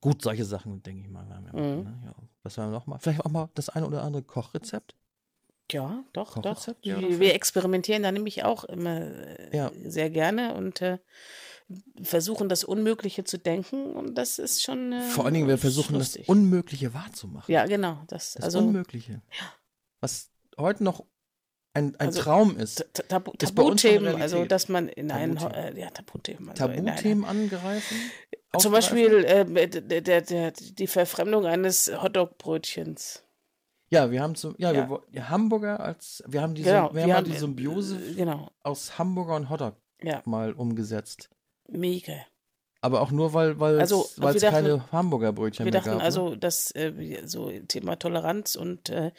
Gut, 0.00 0.22
solche 0.22 0.44
Sachen, 0.44 0.82
denke 0.82 1.02
ich 1.02 1.08
mal. 1.08 1.28
werden 1.28 1.46
wir 1.46 1.52
machen, 1.52 1.78
Mhm. 1.78 1.84
ne? 1.84 2.02
ja. 2.06 2.14
Was 2.42 2.56
wir 2.56 2.66
noch 2.68 2.86
mal? 2.86 2.98
Vielleicht 2.98 3.24
auch 3.24 3.30
mal 3.30 3.48
das 3.54 3.68
eine 3.68 3.86
oder 3.86 4.02
andere 4.02 4.22
Kochrezept. 4.22 4.94
Ja, 5.72 6.04
doch, 6.12 6.34
doch. 6.34 6.42
Kochrezept, 6.42 6.86
ja, 6.86 7.00
wir, 7.00 7.08
doch. 7.10 7.18
wir 7.20 7.34
experimentieren 7.34 8.02
da 8.04 8.12
nämlich 8.12 8.44
auch 8.44 8.64
immer 8.64 9.00
äh, 9.00 9.56
Ja. 9.56 9.70
sehr 9.84 10.10
gerne 10.10 10.54
und 10.54 10.80
äh, 10.80 10.98
versuchen 12.02 12.48
das 12.48 12.62
Unmögliche 12.62 13.24
zu 13.24 13.38
denken 13.38 13.92
und 13.96 14.14
das 14.16 14.38
ist 14.38 14.62
schon. 14.62 14.92
Äh, 14.92 15.02
Vor 15.02 15.24
allen 15.24 15.34
Dingen, 15.34 15.48
wir 15.48 15.58
versuchen 15.58 15.94
das 15.94 16.14
lustig. 16.14 16.28
Unmögliche 16.28 16.94
wahrzumachen. 16.94 17.52
Ja, 17.52 17.66
genau. 17.66 17.98
Das, 18.06 18.34
Das 18.34 18.44
also 18.44 18.58
Unmögliche. 18.60 19.22
Was 20.00 20.30
heute 20.58 20.84
noch 20.84 21.04
ein, 21.76 21.94
ein 21.96 22.06
Also, 22.08 22.22
Traum 22.22 22.56
ist. 22.58 22.84
Ta- 22.92 23.02
Tabu 23.04 23.30
Ist 23.32 23.54
Tabuthemen, 23.54 24.20
also 24.20 24.44
dass 24.44 24.68
man 24.68 24.88
in 24.88 25.10
einen 25.10 25.36
Tabuthemen. 25.36 25.76
äh, 25.76 25.80
ja 25.80 25.90
Tabuthemen, 25.90 26.48
also 26.50 26.66
Tabuthemen 26.66 27.24
angreifen. 27.24 27.96
Zum. 28.58 28.72
Beispiel 28.72 29.24
äh, 29.24 29.44
der, 29.68 30.00
der, 30.00 30.20
der, 30.22 30.50
die 30.52 30.86
Verfremdung 30.86 31.44
eines 31.46 31.90
Hotdog-Brötchens. 32.02 33.22
Ja, 33.90 34.10
wir 34.10 34.20
haben 34.22 34.34
zum, 34.34 34.54
ja, 34.58 34.72
Ja. 34.72 34.88
Wir, 34.90 35.02
ja, 35.12 35.28
Hamburger 35.28 35.78
als, 35.80 36.22
wir 36.26 36.42
haben 36.42 36.54
diese, 36.54 36.70
Genau, 36.70 36.92
wir 36.94 37.02
haben, 37.02 37.08
wir 37.08 37.16
haben, 37.16 37.24
die 37.26 37.36
Symbiose 37.36 37.96
äh, 37.96 38.14
Genau, 38.14 38.50
aus 38.62 38.98
Hamburger 38.98 39.36
und 39.36 39.48
Hotdog 39.50 39.76
ja, 40.02 40.22
mal 40.24 40.52
umgesetzt. 40.54 41.30
mega. 41.68 42.14
Aber 42.86 43.00
auch 43.00 43.10
nur, 43.10 43.32
weil 43.34 43.58
weil 43.60 43.80
Also, 43.80 44.02
es 44.04 44.10
es 44.12 44.16
dachten- 44.42 44.50
keine 44.50 44.92
Hamburger 44.92 45.32
Brötchen 45.32 45.64
Wir 45.64 45.72
mehr 45.72 45.80
dachten 45.80 45.90
gab. 45.90 45.98
ne? 45.98 46.04
also, 46.04 46.36
dass 46.36 46.70
äh, 46.74 47.22
so 47.26 47.50
Thema 47.68 47.96
Toleranz 47.96 48.54
und 48.56 48.88
äh, 48.90 49.10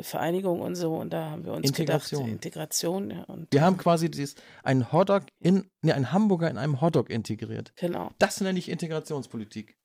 Vereinigung 0.00 0.60
und 0.60 0.74
so, 0.76 0.94
und 0.94 1.12
da 1.12 1.30
haben 1.30 1.44
wir 1.44 1.52
uns 1.54 1.66
Integration. 1.66 2.20
gedacht, 2.26 2.32
Integration, 2.34 3.10
ja, 3.10 3.22
und 3.24 3.52
wir 3.52 3.62
haben 3.62 3.78
quasi 3.78 4.10
dieses, 4.10 4.36
einen 4.62 4.92
Hotdog 4.92 5.24
in, 5.40 5.70
ne, 5.82 5.94
einen 5.94 6.12
Hamburger 6.12 6.50
in 6.50 6.58
einem 6.58 6.80
Hotdog 6.80 7.10
integriert. 7.10 7.72
genau. 7.76 8.10
Das 8.18 8.40
nenne 8.40 8.58
ich 8.58 8.68
Integrationspolitik. 8.68 9.76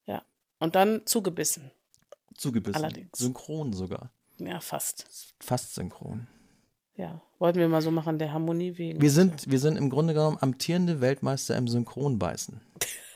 Und 0.59 0.75
dann 0.75 1.01
zugebissen. 1.05 1.71
Zugebissen. 2.36 2.75
Allerdings. 2.81 3.17
Synchron 3.17 3.73
sogar. 3.73 4.13
Ja, 4.38 4.62
fast. 4.62 5.33
Fast 5.41 5.73
synchron. 5.75 6.27
Ja. 6.95 7.21
Wollten 7.38 7.59
wir 7.59 7.67
mal 7.67 7.81
so 7.81 7.91
machen, 7.91 8.17
der 8.17 8.31
Harmonie 8.31 8.77
wegen. 8.77 9.01
Wir 9.01 9.12
sind, 9.12 9.51
wir 9.51 9.59
sind 9.59 9.75
im 9.75 9.89
Grunde 9.89 10.13
genommen 10.13 10.38
amtierende 10.39 11.01
Weltmeister 11.01 11.57
im 11.57 11.67
Synchronbeißen. 11.67 12.62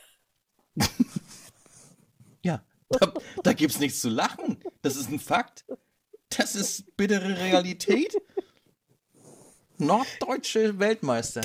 ja, 2.42 2.62
da, 2.88 3.12
da 3.42 3.52
gibt 3.52 3.74
es 3.74 3.80
nichts 3.80 4.00
zu 4.00 4.08
lachen. 4.08 4.58
Das 4.82 4.96
ist 4.96 5.10
ein 5.10 5.18
Fakt. 5.18 5.64
Das 6.30 6.54
ist 6.54 6.96
bittere 6.96 7.38
Realität. 7.38 8.14
Norddeutsche 9.78 10.78
Weltmeister 10.78 11.42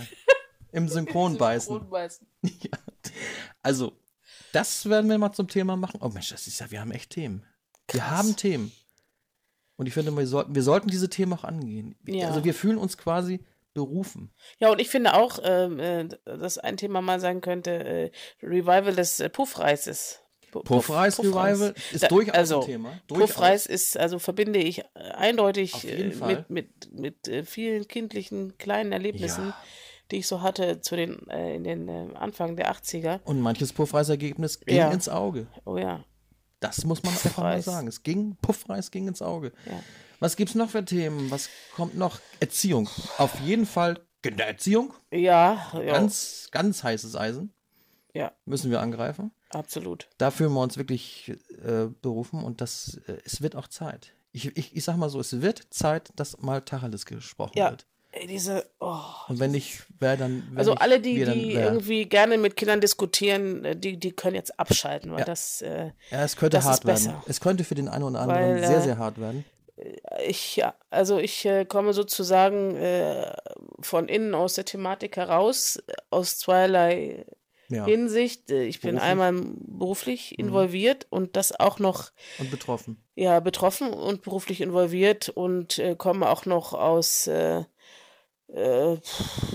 im 0.71 0.87
Synchronbeißen. 0.87 1.73
Synchronbeißen. 1.73 2.27
Ja. 2.43 2.77
Also, 3.61 3.97
das 4.51 4.89
werden 4.89 5.09
wir 5.09 5.17
mal 5.17 5.31
zum 5.31 5.47
Thema 5.47 5.77
machen. 5.77 6.01
Oh 6.01 6.09
Mensch, 6.09 6.29
das 6.29 6.45
ist 6.45 6.59
ja, 6.59 6.69
wir 6.71 6.81
haben 6.81 6.91
echt 6.91 7.11
Themen. 7.11 7.45
Wir 7.89 8.01
Krass. 8.01 8.09
haben 8.11 8.35
Themen. 8.35 8.73
Und 9.77 9.87
ich 9.87 9.93
finde, 9.93 10.15
wir 10.15 10.27
sollten, 10.27 10.53
wir 10.53 10.63
sollten 10.63 10.89
diese 10.89 11.09
Themen 11.09 11.31
auch 11.33 11.45
angehen. 11.45 11.95
Ja. 12.05 12.27
Also 12.27 12.43
wir 12.43 12.53
fühlen 12.53 12.77
uns 12.77 12.97
quasi 12.97 13.45
berufen. 13.73 14.31
Ja, 14.59 14.69
und 14.71 14.79
ich 14.79 14.89
finde 14.89 15.13
auch, 15.15 15.39
ähm, 15.43 15.79
äh, 15.79 16.07
dass 16.25 16.57
ein 16.57 16.77
Thema 16.77 17.01
mal 17.01 17.19
sein 17.19 17.41
könnte, 17.41 17.71
äh, 17.71 18.11
Revival 18.41 18.93
des 18.95 19.19
äh, 19.19 19.29
Puffreises. 19.29 20.19
Pu- 20.51 20.59
Puff- 20.63 20.85
Puffreis-Revival 20.87 21.73
ist 21.91 22.03
Da- 22.03 22.07
durchaus 22.09 22.35
also, 22.35 22.59
ein 22.61 22.65
Thema. 22.67 22.99
Durchaus. 23.07 23.31
Puffreis 23.31 23.65
ist, 23.65 23.97
also 23.97 24.19
verbinde 24.19 24.59
ich 24.59 24.79
äh, 24.79 24.83
eindeutig 25.15 25.87
äh, 25.89 26.13
mit, 26.25 26.49
mit, 26.49 26.91
mit 26.93 27.27
äh, 27.27 27.43
vielen 27.43 27.87
kindlichen 27.87 28.57
kleinen 28.59 28.91
Erlebnissen, 28.91 29.47
Ja. 29.47 29.57
die 30.11 30.17
ich 30.17 30.27
so 30.27 30.41
hatte 30.43 30.79
zu 30.81 30.95
den, 30.95 31.27
äh, 31.29 31.55
in 31.55 31.63
den 31.63 31.89
äh, 31.89 32.13
Anfang 32.15 32.55
der 32.55 32.71
80er. 32.71 33.21
Und 33.23 33.41
manches 33.41 33.73
Puffreisergebnis 33.73 34.59
ging 34.59 34.75
Ja. 34.77 34.91
ins 34.91 35.09
Auge. 35.09 35.47
Oh 35.65 35.77
ja. 35.77 36.03
Das 36.59 36.85
muss 36.85 37.01
man 37.03 37.13
einfach 37.13 37.35
mal 37.37 37.55
Puffreis. 37.55 37.65
sagen. 37.65 37.87
Es 37.87 38.03
ging, 38.03 38.37
Puffreis 38.41 38.91
ging 38.91 39.07
ins 39.07 39.21
Auge. 39.23 39.51
Ja. 39.65 39.81
Was 40.23 40.37
gibt's 40.37 40.55
noch 40.55 40.69
für 40.69 40.85
Themen? 40.85 41.29
Was 41.31 41.49
kommt 41.75 41.97
noch? 41.97 42.21
Erziehung. 42.39 42.87
Auf 43.17 43.37
jeden 43.41 43.65
Fall 43.65 43.99
Kindererziehung. 44.21 44.93
Ja, 45.11 45.69
ja, 45.73 45.81
Ganz, 45.93 46.47
ganz 46.51 46.81
heißes 46.81 47.17
Eisen. 47.17 47.51
Ja. 48.13 48.31
Müssen 48.45 48.71
wir 48.71 48.79
angreifen. 48.79 49.31
absolut. 49.49 50.07
Da 50.17 50.31
fühlen 50.31 50.53
wir 50.53 50.61
uns 50.61 50.77
wirklich 50.77 51.33
äh, 51.61 51.87
berufen 52.01 52.41
und 52.41 52.61
das, 52.61 53.01
äh, 53.07 53.17
es 53.25 53.41
wird 53.41 53.57
auch 53.57 53.67
Zeit. 53.67 54.13
Ich, 54.31 54.55
ich, 54.55 54.75
ich 54.77 54.83
sag 54.85 54.95
mal 54.95 55.09
so, 55.09 55.19
es 55.19 55.41
wird 55.41 55.61
Zeit, 55.71 56.11
dass 56.15 56.39
mal 56.41 56.61
Tacheles 56.61 57.05
gesprochen 57.05 57.57
Ja. 57.57 57.71
wird. 57.71 57.85
Ey, 58.11 58.25
diese, 58.27 58.65
oh. 58.79 58.95
Und 59.27 59.39
wenn 59.39 59.51
nicht, 59.51 59.83
wer 59.99 60.15
dann. 60.15 60.43
Wenn 60.51 60.57
Also 60.59 60.75
alle, 60.75 61.01
die, 61.01 61.25
dann 61.25 61.33
die 61.33 61.53
irgendwie 61.53 62.05
gerne 62.05 62.37
mit 62.37 62.55
Kindern 62.55 62.79
diskutieren, 62.79 63.65
äh, 63.65 63.75
die, 63.75 63.99
die 63.99 64.11
können 64.13 64.35
jetzt 64.35 64.57
abschalten, 64.59 65.11
weil 65.11 65.19
Ja. 65.19 65.25
das, 65.25 65.61
äh, 65.63 65.91
Ja, 66.11 66.23
es 66.23 66.37
könnte 66.37 66.63
hart 66.63 66.85
werden. 66.85 66.95
besser. 67.03 67.23
Es 67.27 67.41
könnte 67.41 67.63
für 67.65 67.75
den 67.75 67.89
einen 67.89 68.03
oder 68.05 68.19
anderen 68.21 68.41
Weil, 68.61 68.65
sehr, 68.67 68.77
äh, 68.77 68.81
sehr 68.83 68.97
hart 68.99 69.19
werden. 69.19 69.43
Ich, 70.27 70.55
ja, 70.57 70.75
also 70.89 71.17
ich 71.17 71.45
äh, 71.45 71.65
komme 71.65 71.93
sozusagen 71.93 72.75
äh, 72.75 73.33
von 73.79 74.07
innen 74.07 74.35
aus 74.35 74.53
der 74.53 74.65
Thematik 74.65 75.17
heraus, 75.17 75.77
äh, 75.87 75.93
aus 76.11 76.37
zweierlei 76.37 77.25
Ja. 77.69 77.85
Hinsicht. 77.85 78.51
Äh, 78.51 78.63
Ich 78.65 78.81
bin 78.81 78.95
Beruflich? 78.95 79.09
einmal 79.09 79.33
beruflich 79.57 80.31
Mhm. 80.33 80.45
involviert 80.45 81.07
und 81.09 81.35
das 81.35 81.59
auch 81.59 81.79
noch 81.79 82.11
Und 82.39 82.51
betroffen. 82.51 83.03
ja 83.15 83.39
betroffen 83.39 83.91
und 83.93 84.21
beruflich 84.21 84.61
involviert 84.61 85.29
und 85.29 85.79
äh, 85.79 85.95
komme 85.95 86.29
auch 86.29 86.45
noch 86.45 86.73
aus, 86.73 87.27
äh, 87.27 87.63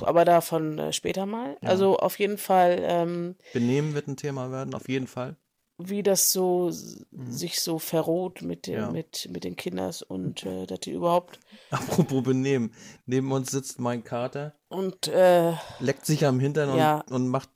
aber 0.01 0.25
davon 0.25 0.93
später 0.93 1.25
mal. 1.27 1.57
Ja. 1.63 1.69
Also 1.69 1.97
auf 1.99 2.19
jeden 2.19 2.39
Fall, 2.39 2.79
ähm, 2.83 3.37
Benehmen 3.53 3.95
wird 3.95 4.09
ein 4.09 4.17
Thema 4.17 4.51
werden, 4.51 4.75
auf 4.75 4.89
jeden 4.89 5.07
Fall. 5.07 5.37
Wie 5.79 6.03
das 6.03 6.33
so 6.33 6.71
Mhm. 7.11 7.33
sich 7.33 7.61
so 7.61 7.79
verroht 7.79 8.43
mit, 8.43 8.67
der, 8.67 8.81
Ja. 8.81 8.91
mit, 8.91 9.29
mit 9.31 9.45
den 9.45 9.57
Kinders 9.57 10.03
und 10.03 10.45
äh, 10.45 10.67
dass 10.67 10.81
die 10.81 10.91
überhaupt 10.93 11.39
Apropos 11.71 12.23
Benehmen. 12.23 12.73
Neben 13.07 13.31
uns 13.33 13.51
sitzt 13.51 13.79
mein 13.79 14.03
Kater, 14.05 14.55
und 14.69 15.09
äh, 15.09 15.55
leckt 15.81 16.05
sich 16.05 16.27
am 16.27 16.41
Hintern 16.41 16.77
Ja. 16.77 17.01
und, 17.09 17.13
und 17.13 17.29
macht 17.29 17.49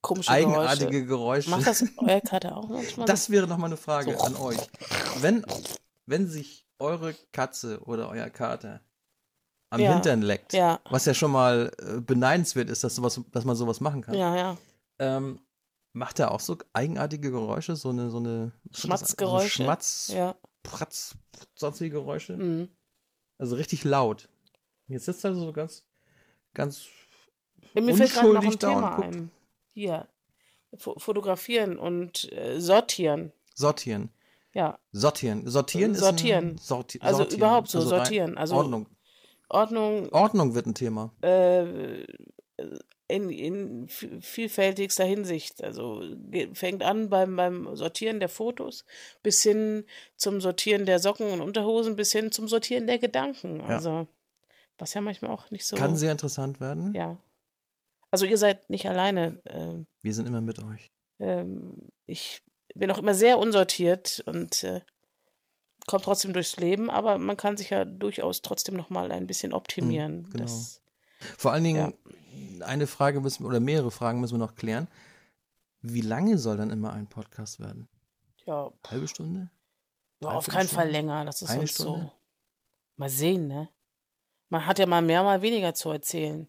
komische 0.00 0.30
eigenartige 0.30 1.04
Geräusche. 1.04 1.48
Geräusche. 1.48 1.50
Macht 1.50 1.66
das 1.66 1.84
euer 1.98 2.20
Kater 2.20 2.56
auch 2.56 2.68
manchmal? 2.68 3.06
Das 3.06 3.30
wäre 3.30 3.46
noch 3.46 3.58
mal 3.58 3.66
eine 3.66 3.76
Frage 3.76 4.12
So. 4.16 4.24
an 4.24 4.36
euch. 4.36 4.58
Wenn, 5.20 5.44
wenn 6.06 6.28
sich 6.28 6.66
eure 6.78 7.14
Katze 7.32 7.80
oder 7.84 8.08
euer 8.10 8.30
Kater 8.30 8.80
am 9.70 9.80
Ja. 9.80 9.92
Hintern 9.94 10.22
leckt, 10.22 10.54
was 10.90 11.04
ja 11.06 11.14
schon 11.14 11.32
mal 11.32 11.72
äh, 11.78 12.00
beneidenswert 12.00 12.70
ist, 12.70 12.84
dass, 12.84 12.94
sowas, 12.94 13.20
dass 13.32 13.44
man 13.44 13.56
sowas 13.56 13.80
machen 13.80 14.02
kann, 14.02 14.14
ja, 14.14 14.36
ja. 14.36 14.56
ähm, 15.00 15.40
macht 15.96 16.18
er 16.20 16.30
auch 16.30 16.40
so 16.40 16.56
eigenartige 16.74 17.30
Geräusche, 17.30 17.74
so 17.74 17.88
eine, 17.88 18.10
so 18.10 18.18
eine 18.18 18.52
Schmatzgeräusche. 18.72 19.58
So 19.58 19.62
Schmatz, 19.64 20.10
Ja. 20.14 20.36
Pratz, 20.62 21.16
sonstige 21.54 21.90
Geräusche. 21.96 22.36
Mhm. 22.36 22.68
Also 23.38 23.56
richtig 23.56 23.84
laut. 23.84 24.28
Jetzt 24.88 25.06
sitzt 25.06 25.24
er 25.24 25.34
so 25.34 25.52
ganz, 25.52 25.84
ganz 26.54 26.86
Mir 27.74 27.94
fällt 27.94 28.12
gerade 28.12 28.28
noch 28.32 28.42
ein 28.42 28.46
Unschuldig 28.46 28.58
da 28.58 28.68
und 28.72 28.74
Thema 28.82 28.98
ein. 29.02 29.30
Hier. 29.72 30.08
Fo 30.78 30.98
fotografieren 30.98 31.78
und 31.78 32.30
äh, 32.32 32.60
sortieren. 32.60 33.32
sortieren. 33.54 34.10
Ja, 34.52 34.78
Sortieren. 34.92 35.46
Sortieren 35.48 35.92
ist 35.92 36.00
Sortieren. 36.00 36.44
ein 36.54 36.58
Sorti 36.58 36.98
also 37.00 37.18
sortieren. 37.18 37.38
überhaupt 37.40 37.68
so 37.68 37.78
Also 37.78 37.90
sortieren. 37.90 38.36
Also 38.38 38.56
Ordnung. 38.56 38.86
Ordnung 39.48 40.08
Ordnung 40.12 40.54
wird 40.54 40.66
ein 40.66 40.74
Thema. 40.74 41.12
äh, 41.22 42.02
in, 43.08 43.30
in 43.30 43.86
vi- 43.88 44.20
vielfältigster 44.20 45.04
Hinsicht. 45.04 45.62
Also 45.62 46.02
fängt 46.54 46.82
an 46.82 47.08
beim, 47.08 47.36
beim 47.36 47.76
Sortieren 47.76 48.18
der 48.20 48.28
Fotos 48.28 48.84
bis 49.22 49.42
hin 49.42 49.84
zum 50.16 50.40
Sortieren 50.40 50.86
der 50.86 50.98
Socken 50.98 51.30
und 51.30 51.40
Unterhosen 51.40 51.96
bis 51.96 52.12
hin 52.12 52.32
zum 52.32 52.48
Sortieren 52.48 52.86
der 52.86 52.98
Gedanken. 52.98 53.60
Ja. 53.60 53.66
Also, 53.66 54.08
was 54.78 54.94
ja 54.94 55.00
manchmal 55.00 55.30
auch 55.30 55.50
nicht 55.50 55.64
so. 55.66 55.76
Kann 55.76 55.96
sehr 55.96 56.12
interessant 56.12 56.60
werden. 56.60 56.92
Ja. 56.94 57.16
Also 58.10 58.26
ihr 58.26 58.38
seid 58.38 58.70
nicht 58.70 58.86
alleine. 58.88 59.40
ähm, 59.46 59.86
Wir 60.02 60.14
sind 60.14 60.26
immer 60.26 60.40
mit 60.40 60.62
euch. 60.62 60.90
Ähm, 61.18 61.74
ich 62.06 62.42
bin 62.74 62.90
auch 62.90 62.98
immer 62.98 63.14
sehr 63.14 63.38
unsortiert 63.38 64.22
und 64.26 64.64
äh, 64.64 64.80
komme 65.86 66.02
trotzdem 66.04 66.32
durchs 66.32 66.56
Leben, 66.56 66.90
aber 66.90 67.18
man 67.18 67.36
kann 67.36 67.56
sich 67.56 67.70
ja 67.70 67.84
durchaus 67.84 68.42
trotzdem 68.42 68.74
noch 68.76 68.90
mal 68.90 69.12
ein 69.12 69.26
bisschen 69.26 69.52
optimieren. 69.52 70.24
genau. 70.30 70.42
Das, 70.44 70.82
Vor 71.38 71.52
allen 71.52 71.64
Dingen, 71.64 71.94
eine 72.64 72.86
Frage 72.86 73.20
müssen 73.20 73.44
wir, 73.44 73.48
oder 73.48 73.60
mehrere 73.60 73.90
Fragen 73.90 74.20
müssen 74.20 74.34
wir 74.34 74.38
noch 74.46 74.54
klären. 74.54 74.88
Wie 75.82 76.00
lange 76.00 76.38
soll 76.38 76.56
dann 76.56 76.70
immer 76.70 76.92
ein 76.92 77.06
Podcast 77.08 77.60
werden? 77.60 77.88
ja, 78.46 78.70
Halbe 78.86 79.08
Stunde? 79.08 79.50
ja, 80.22 80.30
auf 80.30 80.46
keinen 80.46 80.68
Fall 80.68 80.84
Stunde? 80.86 80.92
länger. 80.92 81.24
Das 81.24 81.42
ist 81.42 81.50
Eine 81.50 81.66
Stunde? 81.66 82.00
so. 82.04 82.12
Mal 82.96 83.08
sehen, 83.10 83.48
ne? 83.48 83.68
Man 84.48 84.64
hat 84.66 84.78
ja 84.78 84.86
mal 84.86 85.02
mehr, 85.02 85.22
mal 85.22 85.42
weniger 85.42 85.74
zu 85.74 85.90
erzählen. 85.90 86.48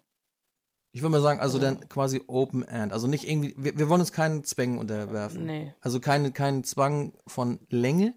Ich 0.91 1.01
würde 1.01 1.11
mal 1.11 1.21
sagen, 1.21 1.39
also 1.39 1.57
Ja. 1.57 1.65
dann 1.65 1.89
quasi 1.89 2.21
Open 2.27 2.63
End. 2.63 2.93
Also 2.93 3.07
nicht 3.07 3.27
irgendwie, 3.27 3.53
wir, 3.57 3.77
wir 3.77 3.89
wollen 3.89 4.01
uns 4.01 4.11
keinen 4.13 4.43
Zwängen 4.43 4.77
unterwerfen. 4.79 5.45
Nee, 5.45 5.73
Also 5.81 5.99
keine, 5.99 6.31
keinen 6.31 6.63
Zwang 6.63 7.13
von 7.27 7.59
Länge, 7.69 8.13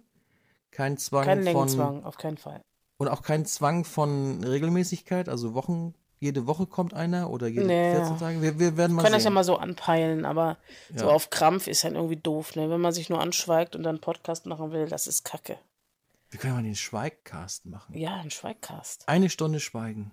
kein 0.71 0.97
Zwang 0.97 1.25
kein 1.25 1.39
von. 1.39 1.45
Längenzwang, 1.45 2.05
auf 2.05 2.17
keinen 2.17 2.37
Fall. 2.39 2.63
Und 2.99 3.09
auch 3.09 3.23
kein 3.23 3.45
Zwang 3.47 3.85
von 3.85 4.45
Regelmäßigkeit, 4.45 5.29
also 5.29 5.55
Wochen, 5.55 5.95
jede 6.21 6.47
Woche 6.47 6.67
kommt 6.67 6.95
einer 6.95 7.31
oder 7.31 7.47
jede 7.49 7.67
Nee. 7.67 7.95
14 7.97 8.19
Tage. 8.19 8.43
Wir, 8.43 8.59
wir 8.59 8.77
werden 8.77 8.93
mal 8.95 9.03
Wir 9.03 9.05
können 9.05 9.15
das 9.15 9.23
sehen. 9.23 9.33
ja 9.33 9.35
mal 9.35 9.45
so 9.45 9.57
anpeilen, 9.57 10.25
aber 10.25 10.59
so 10.95 11.07
Ja. 11.07 11.11
auf 11.13 11.31
Krampf 11.31 11.67
ist 11.67 11.83
dann 11.83 11.95
irgendwie 11.97 12.17
doof, 12.17 12.55
ne? 12.57 12.69
Wenn 12.71 12.81
man 12.81 12.93
sich 12.93 13.09
nur 13.09 13.21
anschweigt 13.21 13.75
und 13.75 13.83
dann 13.83 13.97
einen 13.97 14.01
Podcast 14.01 14.47
machen 14.47 14.71
will, 14.73 14.87
das 14.87 15.07
ist 15.07 15.25
Kacke. 15.25 15.59
wir 16.31 16.39
können 16.39 16.55
mal 16.55 16.63
den 16.63 16.77
Schweigcast 16.77 17.67
machen. 17.67 17.97
Ja, 17.99 18.17
ein 18.17 18.31
Schweigcast. 18.31 19.09
Eine 19.09 19.31
Stunde 19.31 19.59
schweigen. 19.59 20.13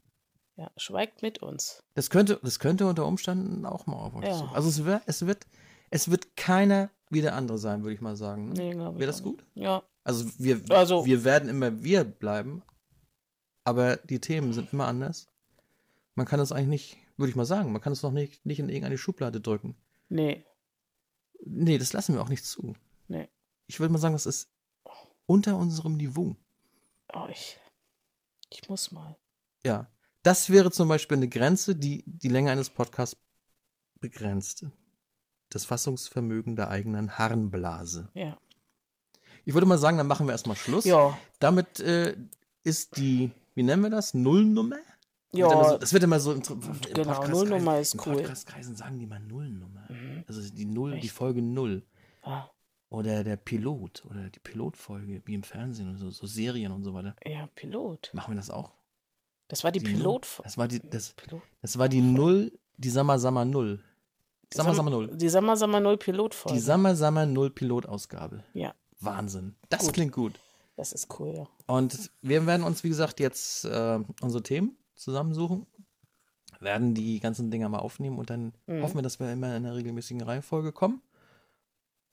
Ja, 0.55 0.71
schweigt 0.77 1.21
mit 1.21 1.43
uns. 1.43 1.83
Das 1.93 2.09
könnte, 2.09 2.39
das 2.41 2.57
könnte 2.57 2.87
unter 2.87 3.05
Umständen 3.05 3.65
auch 3.65 3.85
mal 3.85 3.97
auf 3.97 4.15
euch 4.15 4.25
Ja. 4.25 4.49
Also 4.53 4.69
es, 4.69 4.83
wär, 4.85 5.01
es, 5.05 5.27
wird, 5.27 5.45
es 5.91 6.09
wird 6.09 6.35
keiner 6.35 6.89
wie 7.11 7.21
der 7.21 7.35
andere 7.35 7.57
sein, 7.59 7.83
würde 7.83 7.93
ich 7.93 8.01
mal 8.01 8.15
sagen. 8.15 8.47
Ne? 8.49 8.53
Nee, 8.57 8.71
glaube 8.71 8.93
ich. 8.95 8.99
Wäre 9.01 9.07
das 9.11 9.21
auch 9.21 9.25
nicht. 9.25 9.37
gut? 9.37 9.45
Ja, 9.53 9.83
Also 10.03 10.25
wir, 10.39 10.61
Also- 10.69 11.05
wir 11.05 11.23
werden 11.23 11.49
immer 11.49 11.83
wir 11.83 12.03
bleiben, 12.03 12.63
aber 13.63 13.97
die 13.97 14.19
Themen 14.19 14.53
sind 14.53 14.73
immer 14.73 14.87
anders. 14.87 15.27
Man 16.17 16.25
kann 16.25 16.39
es 16.39 16.51
eigentlich 16.51 16.67
nicht, 16.67 16.97
würde 17.15 17.29
ich 17.29 17.35
mal 17.35 17.45
sagen, 17.45 17.71
man 17.71 17.79
kann 17.79 17.93
es 17.93 18.01
noch 18.01 18.11
nicht, 18.11 18.43
nicht 18.43 18.57
in 18.57 18.69
irgendeine 18.69 18.97
Schublade 18.97 19.39
drücken. 19.39 19.75
nee, 20.09 20.43
Nee, 21.45 21.77
das 21.77 21.93
lassen 21.93 22.15
wir 22.15 22.21
auch 22.23 22.29
nicht 22.29 22.43
zu. 22.43 22.75
nee. 23.07 23.29
Ich 23.67 23.79
würde 23.79 23.93
mal 23.93 23.99
sagen, 23.99 24.15
das 24.15 24.25
ist 24.25 24.49
unter 25.27 25.55
unserem 25.57 25.95
Niveau. 25.95 26.35
Oh, 27.13 27.27
ich, 27.29 27.59
ich 28.49 28.67
muss 28.67 28.91
mal. 28.91 29.15
Ja. 29.63 29.91
Das 30.23 30.49
wäre 30.49 30.71
zum 30.71 30.87
Beispiel 30.87 31.17
eine 31.17 31.27
Grenze, 31.29 31.75
die 31.75 32.03
die 32.07 32.29
Länge 32.29 32.49
eines 32.49 32.71
Podcasts 32.71 33.17
begrenzt. 33.99 34.65
Das 35.49 35.65
Fassungsvermögen 35.65 36.55
der 36.55 36.69
eigenen 36.69 37.19
Harnblase. 37.19 38.09
Ja. 38.15 38.39
Ich 39.45 39.53
würde 39.53 39.67
mal 39.67 39.77
sagen, 39.77 39.97
dann 39.97 40.07
machen 40.07 40.25
wir 40.25 40.31
erstmal 40.31 40.57
Schluss. 40.57 40.85
Ja, 40.85 41.15
Damit 41.39 41.79
äh, 41.79 42.17
ist 42.63 42.97
die, 42.97 43.31
wie 43.53 43.63
nennen 43.63 43.83
wir 43.83 43.91
das? 43.91 44.15
Nullnummer? 44.15 44.79
Wird 45.31 45.51
ja. 45.51 45.69
so, 45.69 45.77
das 45.77 45.93
wird 45.93 46.03
immer 46.03 46.19
so 46.19 46.31
im, 46.33 46.41
im 46.41 46.81
Genau, 46.93 47.27
Nullnummer 47.27 47.79
ist 47.79 47.93
in 47.95 47.99
cool. 48.05 48.15
Podcastkreisen 48.15 48.75
sagen 48.75 48.97
die 48.99 49.05
mal 49.05 49.19
Nullnummer. 49.19 49.85
Mhm. 49.89 50.23
Also 50.27 50.41
die 50.53 50.65
Null, 50.65 50.91
die 50.99 51.07
Echt? 51.07 51.11
Folge 51.11 51.41
Null. 51.41 51.83
Ah, 52.21 52.45
Oder 52.89 53.23
der 53.23 53.35
Pilot 53.37 54.05
oder 54.09 54.29
die 54.29 54.39
Pilotfolge, 54.39 55.21
wie 55.25 55.33
im 55.33 55.43
Fernsehen 55.43 55.89
und 55.89 55.97
so, 55.97 56.09
so 56.11 56.25
Serien 56.27 56.71
und 56.71 56.83
so 56.83 56.93
weiter. 56.93 57.15
ja, 57.25 57.47
Pilot. 57.55 58.09
Machen 58.13 58.33
wir 58.33 58.37
das 58.37 58.49
auch? 58.49 58.71
Das 59.49 59.63
war 59.63 59.71
die, 59.71 59.79
Die 59.79 59.85
Pilot. 59.93 60.27
Null. 60.37 60.43
Das 60.43 60.57
war 60.57 60.67
die, 60.67 60.79
das, 60.79 61.13
Pilot. 61.13 61.41
das 61.61 61.77
war 61.77 61.89
die 61.89 62.01
Null, 62.01 62.51
die 62.77 62.89
Sammer 62.89 63.19
Sammer 63.19 63.45
Null. 63.45 63.83
Sammer 64.53 64.73
Sammer 64.75 64.91
Null. 64.91 65.15
Die 65.17 65.29
Sammer 65.29 65.57
Sammer 65.57 65.79
Null 65.81 65.97
Pilotfolge. 65.97 66.57
Die 66.57 66.61
Sammer 66.63 66.95
Sammer 66.95 67.25
Null 67.25 67.49
Pilotausgabe. 67.49 68.43
Ja, 68.53 68.73
Wahnsinn. 69.01 69.55
Das 69.69 69.81
Gut. 69.81 69.93
klingt 69.93 70.13
gut. 70.13 70.39
das 70.77 70.93
ist 70.93 71.19
cool, 71.19 71.33
ja. 71.35 71.47
Und 71.65 72.11
wir 72.21 72.45
werden 72.45 72.63
uns, 72.63 72.83
wie 72.83 72.89
gesagt, 72.89 73.19
jetzt 73.19 73.65
äh, 73.65 73.99
unsere 74.21 74.43
Themen 74.43 74.77
zusammensuchen, 74.97 75.65
werden 76.59 76.93
die 76.95 77.19
ganzen 77.19 77.51
Dinger 77.51 77.69
mal 77.69 77.79
aufnehmen 77.79 78.17
und 78.17 78.29
dann 78.29 78.53
Mhm. 78.67 78.81
hoffen 78.83 78.95
wir, 78.95 79.01
dass 79.03 79.19
wir 79.19 79.31
immer 79.31 79.55
in 79.55 79.65
einer 79.65 79.75
regelmäßigen 79.75 80.21
Reihenfolge 80.21 80.71
kommen. 80.71 81.01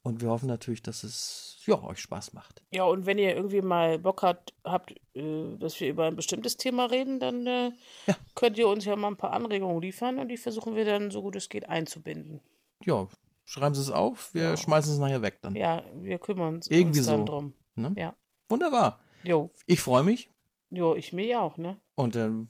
Und 0.03 0.21
wir 0.21 0.29
hoffen 0.29 0.49
natürlich, 0.49 0.83
dass 0.83 1.03
es 1.03 1.63
ja, 1.65 1.83
euch 1.83 1.99
Spaß 1.99 2.35
macht. 2.35 2.63
Ja, 2.71 2.85
und 2.85 3.07
wenn 3.07 3.17
ihr 3.17 3.35
irgendwie 3.35 3.63
mal 3.63 3.99
Bock 3.99 4.23
habt, 4.23 4.53
habt 4.63 4.95
äh, 5.15 5.57
dass 5.57 5.81
wir 5.81 5.89
über 5.89 6.05
ein 6.05 6.15
bestimmtes 6.17 6.59
Thema 6.59 6.85
reden, 6.91 7.21
dann 7.21 7.47
äh, 7.47 7.73
Ja. 8.07 8.15
könnt 8.35 8.59
ihr 8.59 8.69
uns 8.69 8.85
ja 8.85 8.97
mal 8.97 9.09
ein 9.09 9.17
paar 9.17 9.33
Anregungen 9.33 9.81
liefern 9.81 10.19
und 10.19 10.29
die 10.29 10.37
versuchen 10.37 10.77
wir 10.77 10.85
dann 10.85 11.11
so 11.11 11.23
gut 11.23 11.37
es 11.37 11.49
geht 11.49 11.71
einzubinden. 11.71 12.41
Ja, 12.85 13.09
schreiben 13.47 13.75
Sie 13.75 13.81
es 13.81 13.91
auf, 13.91 14.35
wir 14.35 14.43
Ja. 14.43 14.57
schmeißen 14.59 14.93
es 14.93 14.99
nachher 14.99 15.23
weg 15.23 15.39
dann. 15.41 15.57
Ja, 15.57 15.83
wir 15.95 16.19
kümmern 16.19 16.57
uns, 16.57 16.67
Irgendwie 16.69 16.99
uns 16.99 17.07
dann 17.09 17.21
so. 17.21 17.25
drum. 17.25 17.55
Ne? 17.75 17.95
Ja. 17.97 18.15
Wunderbar. 18.51 19.01
Jo, 19.23 19.51
Ich 19.67 19.81
freue 19.81 20.03
mich 20.03 20.29
jo, 20.69 20.95
ich 20.97 21.15
mir 21.15 21.41
auch, 21.41 21.57
ne? 21.57 21.81
und 21.95 22.15
dann 22.15 22.49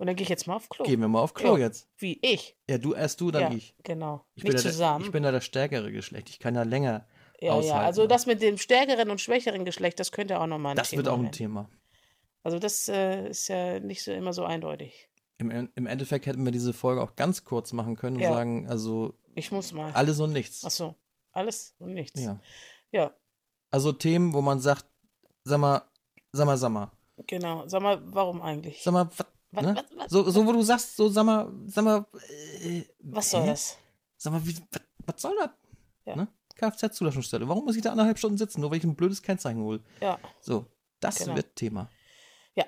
Und 0.00 0.06
dann 0.06 0.16
gehe 0.16 0.22
ich 0.22 0.30
jetzt 0.30 0.46
mal 0.46 0.56
auf 0.56 0.68
Klo. 0.70 0.84
gehen 0.86 0.98
wir 1.00 1.08
mal 1.08 1.20
auf 1.20 1.34
Klo 1.34 1.56
Ja. 1.58 1.64
jetzt. 1.66 1.86
Wie 1.98 2.18
ich. 2.22 2.56
Ja, 2.70 2.78
du 2.78 2.94
erst 2.94 3.20
du, 3.20 3.30
dann 3.30 3.42
ja, 3.52 3.56
ich. 3.58 3.74
genau. 3.82 4.24
Ich 4.34 4.42
bin, 4.42 4.52
Nicht 4.54 4.62
ja 4.64 4.68
der, 4.68 4.72
zusammen. 4.72 5.04
ich 5.04 5.10
bin 5.12 5.22
ja 5.24 5.30
das 5.30 5.44
stärkere 5.44 5.92
Geschlecht. 5.92 6.30
Ich 6.30 6.38
kann 6.38 6.54
ja 6.54 6.62
länger. 6.62 7.06
ja, 7.38 7.48
ja, 7.48 7.52
aushalten. 7.52 7.84
also 7.84 8.06
das 8.06 8.24
mit 8.24 8.40
dem 8.40 8.56
stärkeren 8.56 9.10
und 9.10 9.20
schwächeren 9.20 9.64
Geschlecht, 9.66 10.00
das 10.00 10.10
könnte 10.10 10.40
auch 10.40 10.46
nochmal 10.46 10.72
ein 10.72 10.76
Das 10.76 10.88
Thema 10.90 11.00
wird 11.04 11.08
auch 11.08 11.16
ein 11.18 11.24
werden. 11.24 11.32
Thema. 11.32 11.70
Also 12.42 12.58
das 12.58 12.88
äh, 12.88 13.28
ist 13.28 13.48
ja 13.48 13.78
nicht 13.80 14.02
so 14.02 14.10
immer 14.12 14.32
so 14.32 14.44
eindeutig. 14.44 15.10
Im, 15.36 15.68
Im 15.74 15.86
Endeffekt 15.86 16.24
hätten 16.26 16.44
wir 16.46 16.52
diese 16.52 16.72
Folge 16.72 17.02
auch 17.02 17.14
ganz 17.16 17.44
kurz 17.44 17.72
machen 17.74 17.96
können 17.96 18.16
und 18.16 18.22
Ja. 18.22 18.32
sagen, 18.32 18.68
also 18.70 19.14
Ich 19.34 19.52
muss 19.52 19.72
mal. 19.72 19.92
alles 19.92 20.18
und 20.20 20.32
nichts. 20.32 20.64
Ach 20.64 20.70
so, 20.70 20.94
alles 21.32 21.74
und 21.78 21.92
nichts. 21.92 22.18
Ja. 22.22 22.40
ja, 22.90 23.14
Also 23.70 23.92
Themen, 23.92 24.32
wo 24.32 24.40
man 24.40 24.60
sagt, 24.60 24.86
sag 25.44 25.58
mal, 25.60 25.82
sag 26.32 26.46
mal, 26.46 26.56
sag 26.56 26.70
mal, 26.70 26.90
genau. 27.26 27.66
Sag 27.68 27.82
mal, 27.82 28.00
warum 28.14 28.40
eigentlich? 28.42 28.82
sag 28.82 28.92
mal, 28.92 29.08
was, 29.16 29.26
Was, 29.52 29.64
ne? 29.64 29.74
was, 29.74 29.84
was, 29.98 30.10
So, 30.10 30.30
so 30.30 30.46
wo 30.46 30.52
du 30.52 30.62
sagst, 30.62 30.96
so 30.96 31.08
sag 31.08 31.24
mal, 31.24 31.52
sag 31.66 31.84
mal, 31.84 32.06
äh, 32.62 32.82
was 33.00 33.30
soll 33.30 33.42
hä? 33.42 33.46
das? 33.48 33.76
Sag 34.16 34.32
mal, 34.32 34.46
wie, 34.46 34.56
was, 35.06 35.20
soll 35.22 35.34
das? 35.38 35.50
Ja. 36.04 36.16
Ne? 36.16 36.28
Kfz-Zulassungsstelle. 36.56 37.48
Warum 37.48 37.64
muss 37.64 37.76
ich 37.76 37.82
da 37.82 37.90
anderthalb 37.90 38.18
Stunden 38.18 38.36
sitzen, 38.38 38.60
nur 38.60 38.70
weil 38.70 38.78
ich 38.78 38.84
ein 38.84 38.94
blödes 38.94 39.22
Kennzeichen 39.22 39.60
hole? 39.62 39.80
Ja, 40.00 40.18
So, 40.40 40.66
das 41.00 41.16
Genau. 41.18 41.34
wird 41.36 41.56
Thema. 41.56 41.88
Ja. 42.54 42.64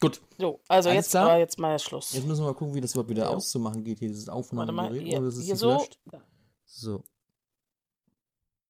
Gut, 0.00 0.20
so, 0.36 0.60
also 0.68 0.88
Alles 0.90 1.04
jetzt 1.06 1.10
klar? 1.12 1.30
aber 1.30 1.38
jetzt 1.38 1.58
mal 1.58 1.78
Schluss. 1.78 2.12
jetzt 2.12 2.26
müssen 2.26 2.42
wir 2.42 2.48
mal 2.48 2.54
gucken, 2.54 2.74
wie 2.74 2.80
das 2.80 2.92
überhaupt 2.92 3.10
wieder 3.10 3.24
Ja. 3.24 3.30
auszumachen 3.30 3.84
geht, 3.84 4.00
hier 4.00 4.08
dieses 4.08 4.26
Warte 4.26 4.52
mal, 4.54 4.62
Aufnahmegerät. 4.64 5.06
hier, 5.06 5.18
oder 5.20 5.28
ist 5.28 5.40
hier 5.42 5.56
so. 5.56 5.68
gelöscht? 5.68 5.98
So, 6.64 7.04